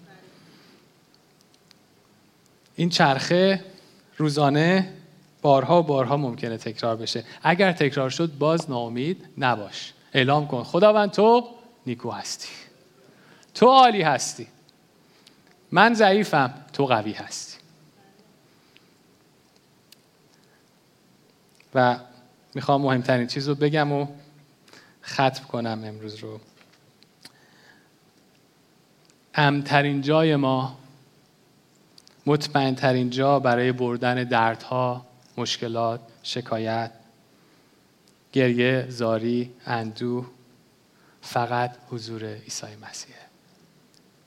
این 2.76 2.88
چرخه 2.88 3.64
روزانه 4.16 4.88
بارها 5.42 5.82
بارها 5.82 6.16
ممکنه 6.16 6.56
تکرار 6.56 6.96
بشه. 6.96 7.24
اگر 7.42 7.72
تکرار 7.72 8.10
شد 8.10 8.38
باز 8.38 8.70
ناامید 8.70 9.24
نباش. 9.38 9.92
اعلام 10.12 10.46
کن. 10.46 10.62
خداوند 10.62 11.10
تو 11.10 11.48
نیکو 11.86 12.10
هستی. 12.10 12.48
تو 13.54 13.66
عالی 13.66 14.02
هستی. 14.02 14.46
من 15.72 15.94
ضعیفم 15.94 16.54
تو 16.72 16.86
قوی 16.86 17.12
هستی. 17.12 17.58
و 21.74 21.98
می‌خوام 22.54 22.82
مهمترین 22.82 23.26
چیز 23.26 23.48
رو 23.48 23.54
بگم 23.54 23.92
و 23.92 24.06
ختم 25.04 25.44
کنم 25.44 25.82
امروز 25.84 26.14
رو. 26.14 26.40
امترین 29.34 30.02
جای 30.02 30.36
ما 30.36 30.78
مطمئن 32.26 33.10
جا 33.10 33.40
برای 33.40 33.72
بردن 33.72 34.24
دردها 34.24 35.07
مشکلات 35.38 36.00
شکایت 36.22 36.90
گریه 38.32 38.86
زاری 38.88 39.52
اندوه 39.66 40.26
فقط 41.22 41.76
حضور 41.90 42.24
عیسی 42.24 42.66
مسیحه 42.82 43.18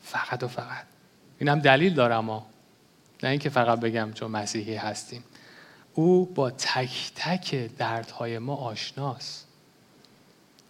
فقط 0.03 0.43
و 0.43 0.47
فقط. 0.47 0.85
اینم 1.39 1.59
دلیل 1.59 1.93
دارم 1.93 2.25
ما 2.25 2.45
نه 3.23 3.29
اینکه 3.29 3.49
فقط 3.49 3.79
بگم 3.79 4.11
چون 4.13 4.31
مسیحی 4.31 4.75
هستیم. 4.75 5.23
او 5.93 6.25
با 6.25 6.49
تک 6.51 7.11
تک 7.15 7.69
دردهای 7.77 8.39
ما 8.39 8.55
آشناست. 8.55 9.47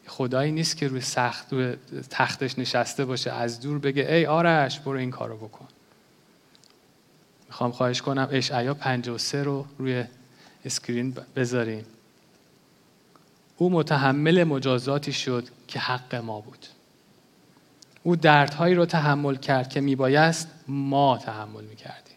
خدایی 0.07 0.51
نیست 0.51 0.77
که 0.77 0.87
روی 0.87 1.01
سخت 1.01 1.53
روی 1.53 1.75
تختش 2.09 2.59
نشسته 2.59 3.05
باشه 3.05 3.31
از 3.31 3.59
دور 3.59 3.79
بگه 3.79 4.13
ای 4.13 4.25
آرش 4.25 4.79
برو 4.79 4.97
این 4.97 5.11
کارو 5.11 5.37
بکن. 5.37 5.67
می‌خوام 7.47 7.71
خواهش 7.71 8.01
کنم 8.01 8.27
اشعیا 8.31 8.73
53 8.73 9.43
رو 9.43 9.65
روی 9.77 10.05
اسکرین 10.65 11.15
بذاریم. 11.35 11.85
او 13.57 13.69
متحمل 13.69 14.43
مجازاتی 14.43 15.13
شد 15.13 15.47
که 15.67 15.79
حق 15.79 16.15
ما 16.15 16.41
بود. 16.41 16.65
او 18.03 18.15
دردهایی 18.15 18.75
رو 18.75 18.85
تحمل 18.85 19.35
کرد 19.35 19.69
که 19.69 19.81
میبایست 19.81 20.47
ما 20.67 21.17
تحمل 21.17 21.63
می‌کردیم. 21.63 22.15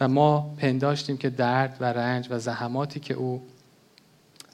و 0.00 0.08
ما 0.08 0.54
پنداشتیم 0.58 1.16
که 1.16 1.30
درد 1.30 1.76
و 1.80 1.84
رنج 1.84 2.26
و 2.30 2.38
زحماتی 2.38 3.00
که 3.00 3.14
او 3.14 3.42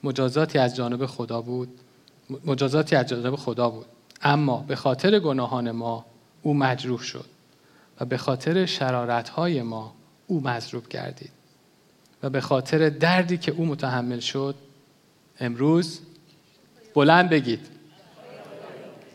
مجازاتی 0.04 0.58
از 0.58 0.76
جانب 0.76 1.06
خدا 1.06 1.42
بود 1.42 1.80
مجازاتی 2.44 2.96
از 2.96 3.08
جانب 3.08 3.36
خدا 3.36 3.70
بود. 3.70 3.86
اما 4.22 4.64
به 4.68 4.76
خاطر 4.76 5.18
گناهان 5.18 5.70
ما 5.70 6.04
او 6.42 6.54
مجروح 6.54 7.00
شد 7.00 7.24
و 8.00 8.04
به 8.04 8.16
خاطر 8.16 8.66
شرارتهای 8.66 9.62
ما 9.62 9.94
او 10.26 10.40
مضروب 10.40 10.88
گردید. 10.88 11.37
و 12.22 12.30
به 12.30 12.40
خاطر 12.40 12.88
دردی 12.88 13.38
که 13.38 13.52
او 13.52 13.66
متحمل 13.66 14.20
شد 14.20 14.54
امروز 15.40 16.00
بلند 16.94 17.30
بگید. 17.30 17.66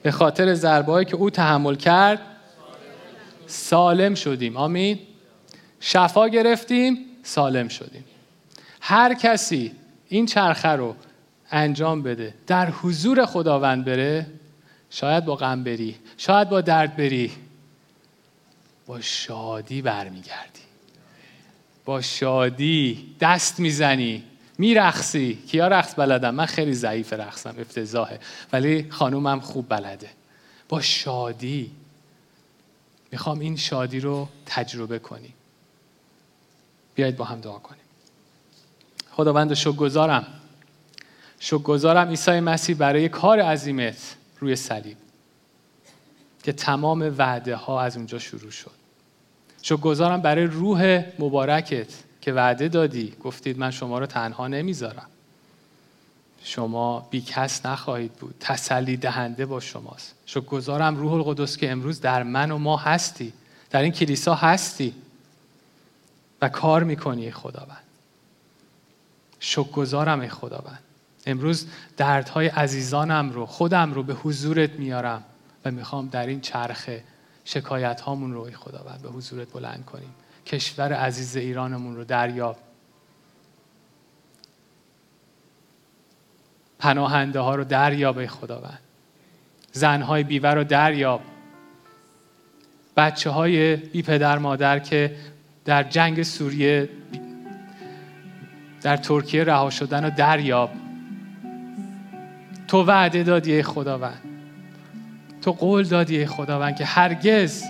به 0.03 0.11
خاطر 0.11 0.53
ضربه‌ای 0.53 1.05
که 1.05 1.15
او 1.15 1.29
تحمل 1.29 1.75
کرد 1.75 2.19
سالم 3.47 4.15
شدیم. 4.15 4.57
آمین. 4.57 4.99
شفا 5.79 6.27
گرفتیم 6.27 6.97
سالم 7.23 7.67
شدیم. 7.67 8.05
هر 8.81 9.13
کسی 9.13 9.71
این 10.07 10.25
چرخه 10.25 10.69
رو 10.69 10.95
انجام 11.51 12.03
بده 12.03 12.33
در 12.47 12.69
حضور 12.69 13.25
خداوند 13.25 13.85
بره 13.85 14.25
شاید 14.89 15.25
با 15.25 15.35
غم 15.35 15.63
بری 15.63 15.95
شاید 16.17 16.49
با 16.49 16.61
درد 16.61 16.95
بری 16.95 17.31
با 18.85 19.01
شادی 19.01 19.81
برمیگردی. 19.81 20.62
با 21.85 22.01
شادی 22.01 23.15
دست 23.19 23.59
می‌زنی. 23.59 24.23
میرخصی 24.57 25.43
کیا 25.47 25.67
رقص 25.67 25.93
بلدم 25.97 26.35
من 26.35 26.45
خیلی 26.45 26.73
ضعیف 26.73 27.13
رقصم 27.13 27.55
افتضاحه. 27.59 28.19
ولی 28.53 28.91
خانومم 28.91 29.39
خوب 29.39 29.69
بلده. 29.69 30.09
با 30.69 30.81
شادی. 30.81 31.71
می‌خوام 33.11 33.39
این 33.39 33.57
شادی 33.57 33.99
رو 33.99 34.29
تجربه 34.45 34.99
کنیم. 34.99 35.33
بیایید 36.95 37.17
با 37.17 37.25
هم 37.25 37.41
دعا 37.41 37.59
کنیم. 37.59 37.81
خداوند 39.11 39.53
گذارم 39.53 40.25
شکر 41.39 41.57
گذارم 41.57 42.07
عیسی 42.07 42.39
مسیح 42.39 42.75
برای 42.75 43.09
کار 43.09 43.39
عظیمت 43.39 44.15
روی 44.39 44.55
صلیب 44.55 44.97
که 46.43 46.53
تمام 46.53 47.15
وعده 47.17 47.55
ها 47.55 47.81
از 47.81 47.97
اونجا 47.97 48.19
شروع 48.19 48.51
شد. 48.51 48.82
شکر 49.65 49.77
گذارم 49.77 50.21
برای 50.21 50.45
روح 50.45 51.03
مبارکت 51.19 51.87
که 52.21 52.33
وعده 52.33 52.67
دادی. 52.67 53.13
گفتید 53.23 53.57
من 53.57 53.71
شما 53.71 53.99
رو 53.99 54.05
تنها 54.05 54.47
نمی‌ذارم. 54.47 55.09
شما 56.43 57.07
بیکس 57.09 57.65
نخواهید 57.65 58.13
بود. 58.13 58.35
تسلی 58.39 58.97
دهنده 58.97 59.45
با 59.45 59.59
شماست. 59.59 60.15
شکر 60.25 60.45
گذارم 60.45 60.95
روح 60.95 61.13
القدس 61.13 61.57
که 61.57 61.71
امروز 61.71 62.01
در 62.01 62.23
من 62.23 62.51
و 62.51 62.57
ما 62.57 62.77
هستی. 62.77 63.33
در 63.69 63.81
این 63.81 63.91
کلیسا 63.91 64.35
هستی. 64.35 64.93
و 66.41 66.49
کار 66.49 66.83
می‌کنی 66.83 67.31
خداوند. 67.31 67.83
شکر 69.39 69.71
گذارم 69.71 70.19
ای 70.19 70.29
خداوند. 70.29 70.79
امروز 71.25 71.67
دردهای 71.97 72.47
عزیزانم 72.47 73.29
رو 73.29 73.45
خودم 73.45 73.93
رو 73.93 74.03
به 74.03 74.13
حضورت 74.13 74.71
میارم 74.71 75.23
و 75.65 75.71
می‌خوام 75.71 76.07
در 76.07 76.27
این 76.27 76.41
چرخه 76.41 77.03
شکایت 77.45 78.01
هامون 78.01 78.33
رو 78.33 78.51
خداوند 78.51 79.01
به 79.01 79.09
حضورت 79.09 79.51
بلند 79.51 79.85
کنیم. 79.85 80.15
کشور 80.45 80.93
عزیز 80.93 81.35
ایرانمون 81.35 81.95
رو 81.95 82.03
دریاب 82.03 82.57
پناهنده 86.79 87.39
ها 87.39 87.55
رو 87.55 87.63
دریاب 87.63 88.17
ای 88.17 88.27
خداوند. 88.27 88.79
زنهای 89.71 90.23
بیوه 90.23 90.49
رو 90.49 90.63
دریاب 90.63 91.21
بچه 92.97 93.29
های 93.29 93.75
بی 93.75 94.01
پدر 94.01 94.37
مادر 94.37 94.79
که 94.79 95.15
در 95.65 95.83
جنگ 95.83 96.23
سوریه 96.23 96.89
در 98.81 98.97
ترکیه 98.97 99.43
رها 99.43 99.69
شدن 99.69 100.03
رو 100.03 100.09
دریاب 100.09 100.71
تو 102.67 102.83
وعده 102.83 103.23
دادی 103.23 103.53
ای 103.53 103.63
خداوند. 103.63 104.32
تو 105.43 105.51
قول 105.51 105.83
دادی 105.83 106.25
خداوند 106.25 106.75
که 106.75 106.85
هرگز 106.85 107.63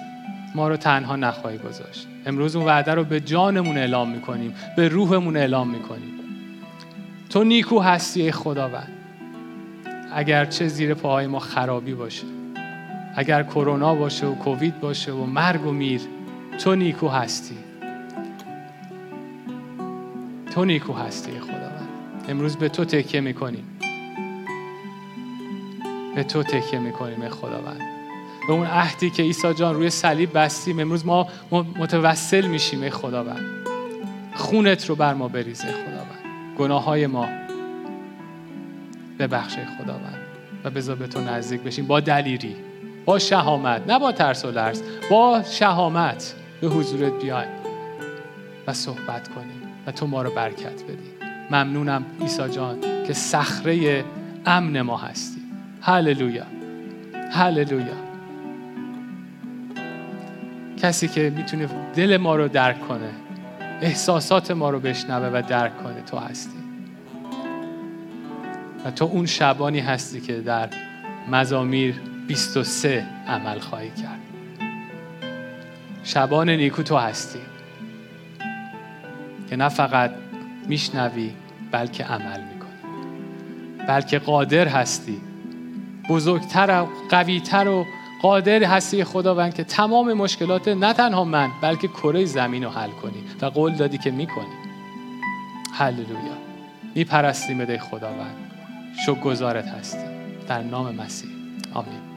ما 0.56 0.68
رو 0.68 0.78
تنها 0.78 1.16
نخواهی 1.16 1.58
گذاشت. 1.58 2.08
امروز 2.26 2.56
اون 2.56 2.66
وعده 2.66 2.94
رو 2.94 3.04
به 3.04 3.20
جانمون 3.20 3.78
اعلام 3.78 4.10
می‌کنیم 4.10 4.56
به 4.78 4.88
روحمون 4.88 5.38
اعلام 5.38 5.70
می‌کنیم. 5.70 6.14
تو 7.30 7.44
نیکو 7.44 7.80
هستی 7.80 8.32
خداوند. 8.32 8.92
اگر 10.14 10.46
چه 10.46 10.68
زیر 10.68 10.94
پاهای 10.94 11.28
ما 11.28 11.40
خرابی 11.40 11.94
باشه 11.94 12.24
اگر 13.16 13.44
کرونا 13.44 13.96
باشه 13.96 14.28
و 14.28 14.36
کووید 14.36 14.80
باشه 14.80 15.12
و 15.12 15.26
مرگ 15.26 15.66
و 15.66 15.72
میر 15.72 16.02
تو 16.60 16.76
نیکو 16.76 17.08
هستی. 17.08 17.56
تو 20.54 20.66
نیکو 20.66 20.94
هستی 20.94 21.40
خداوند. 21.40 21.90
امروز 22.30 22.56
به 22.56 22.70
تو 22.70 22.86
تکیه 22.86 23.22
می‌کنیم. 23.22 23.64
به 26.16 26.24
تو 26.24 26.44
تکیه 26.44 26.80
می‌کنیم 26.80 27.30
خداوند. 27.30 27.82
به 28.48 28.54
اون 28.54 28.66
عهدی 28.66 29.10
که 29.10 29.24
عیسی 29.24 29.54
جان 29.54 29.76
روی 29.76 29.90
صلیب 29.90 30.38
بستیم 30.38 30.80
امروز 30.80 31.06
ما 31.06 31.28
متوسل 31.52 32.48
میشیم 32.48 32.82
ای 32.82 32.90
خداوند. 32.90 33.46
خونت 34.36 34.90
رو 34.90 34.96
بر 34.96 35.14
ما 35.14 35.28
بریزه 35.28 35.68
خداوند. 35.68 36.24
گناه 36.58 36.84
های 36.84 37.08
ما 37.08 37.28
ببخش 39.20 39.54
خداوند. 39.54 40.20
و 40.64 40.70
بذار 40.70 40.96
به 40.96 41.08
تو 41.08 41.22
نزدیک 41.22 41.62
بشیم 41.62 41.88
با 41.88 42.00
دلیری 42.00 42.56
با 43.06 43.20
شهامت 43.20 43.82
نه 43.88 44.00
با 44.00 44.12
ترس 44.12 44.46
و 44.46 44.52
لرز 44.52 44.82
با 45.10 45.44
شهامت 45.52 46.36
به 46.62 46.68
حضورت 46.68 47.14
بیایم 47.22 47.50
و 48.68 48.74
صحبت 48.74 49.28
کنیم 49.28 49.62
و 49.88 49.92
تو 49.92 50.08
ما 50.08 50.22
رو 50.22 50.32
برکت 50.32 50.84
بدی. 50.84 51.28
ممنونم 51.52 52.06
عیسی 52.22 52.50
جان 52.50 52.78
که 53.08 53.14
صخره 53.14 54.06
امن 54.46 54.82
ما 54.82 54.98
هستی. 54.98 55.33
هللویا 55.86 56.46
هللویا 57.32 57.94
کسی 60.78 61.08
که 61.08 61.34
می‌تونه 61.36 61.70
دل 61.96 62.18
ما 62.18 62.36
رو 62.36 62.48
درک 62.48 62.88
کنه 62.88 63.10
احساسات 63.82 64.52
ما 64.52 64.70
رو 64.70 64.80
بشنوه 64.80 65.40
و 65.40 65.42
درک 65.48 65.84
کنه 65.84 66.02
تو 66.02 66.18
هستی. 66.18 66.58
و 68.86 68.92
تو 68.92 69.06
اون 69.06 69.26
شبانی 69.26 69.80
هستی 69.80 70.22
که 70.22 70.34
در 70.34 70.70
مزامیر 71.32 71.96
23 72.28 73.06
عمل 73.28 73.60
خواهی 73.60 73.90
کرد. 73.90 74.20
شبان 76.04 76.50
نیکو 76.50 76.84
تو 76.84 76.98
هستی. 76.98 77.40
که 79.50 79.56
نه 79.56 79.70
فقط 79.70 80.12
میشنوی 80.68 81.32
بلکه 81.72 82.04
عمل 82.04 82.40
می‌کنی. 82.54 83.88
بلکه 83.88 84.20
قادر 84.20 84.68
هستی 84.68 85.22
بزرگتر 86.10 86.82
و 86.82 86.88
قویتر 87.10 87.68
و 87.68 87.86
قادر 88.22 88.64
هستی 88.64 89.04
خداوند 89.04 89.54
که 89.54 89.64
تمام 89.64 90.14
مشکلات 90.14 90.68
نه 90.68 90.94
تنها 90.94 91.24
من 91.24 91.50
بلکه 91.62 91.88
کره 91.88 92.26
زمین 92.26 92.64
رو 92.64 92.70
حل 92.70 92.90
کنی 92.90 93.24
و 93.42 93.46
قول 93.46 93.76
دادی 93.76 93.98
که 93.98 94.12
می‌کنی. 94.12 94.56
هللویا. 95.74 96.38
میپرستیم 96.96 97.66
به 97.66 97.78
خداوند. 97.78 98.36
شکر 99.06 99.20
گذارت 99.20 99.68
هستی 99.68 99.98
در 100.48 100.62
نام 100.62 100.96
مسیح. 100.96 101.30
آمین. 101.74 102.13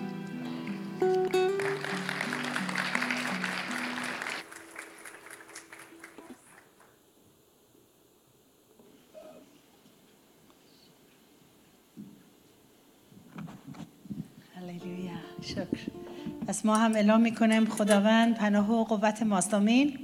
ما 16.66 16.76
هم 16.76 16.94
اعلام 16.94 17.20
می‌کنیم 17.20 17.64
خداوند 17.66 18.34
پناه 18.34 18.72
و 18.72 18.84
قوت 18.84 19.22
ماست. 19.22 19.54
آمین. 19.54 19.98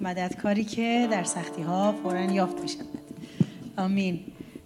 مددکاری 0.00 0.64
که 0.64 1.08
در 1.10 1.24
سختی 1.24 1.62
ها 1.62 1.92
فورا 2.02 2.20
یافت 2.20 2.60
می‌شود. 2.60 2.86
آمین. 3.76 4.20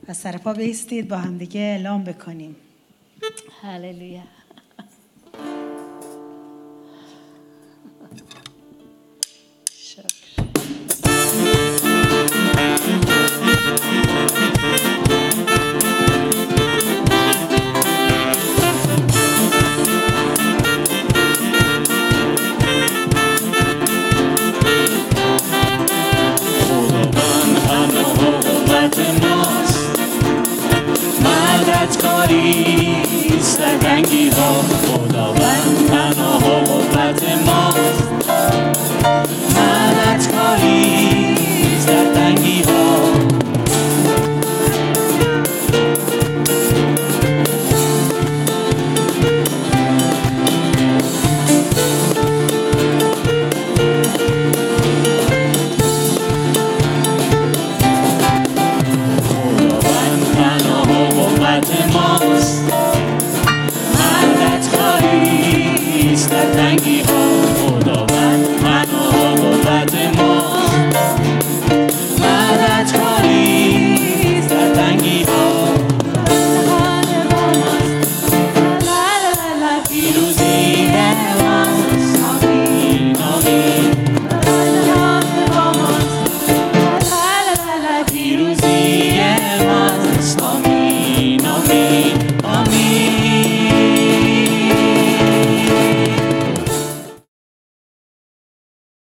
پس 0.06 0.22
سرپا 0.22 0.52
بیستید 0.52 1.08
با 1.08 1.16
همدیگه 1.16 1.60
اعلام 1.60 2.04
بکنیم. 2.04 2.56
هللویا. 3.62 4.39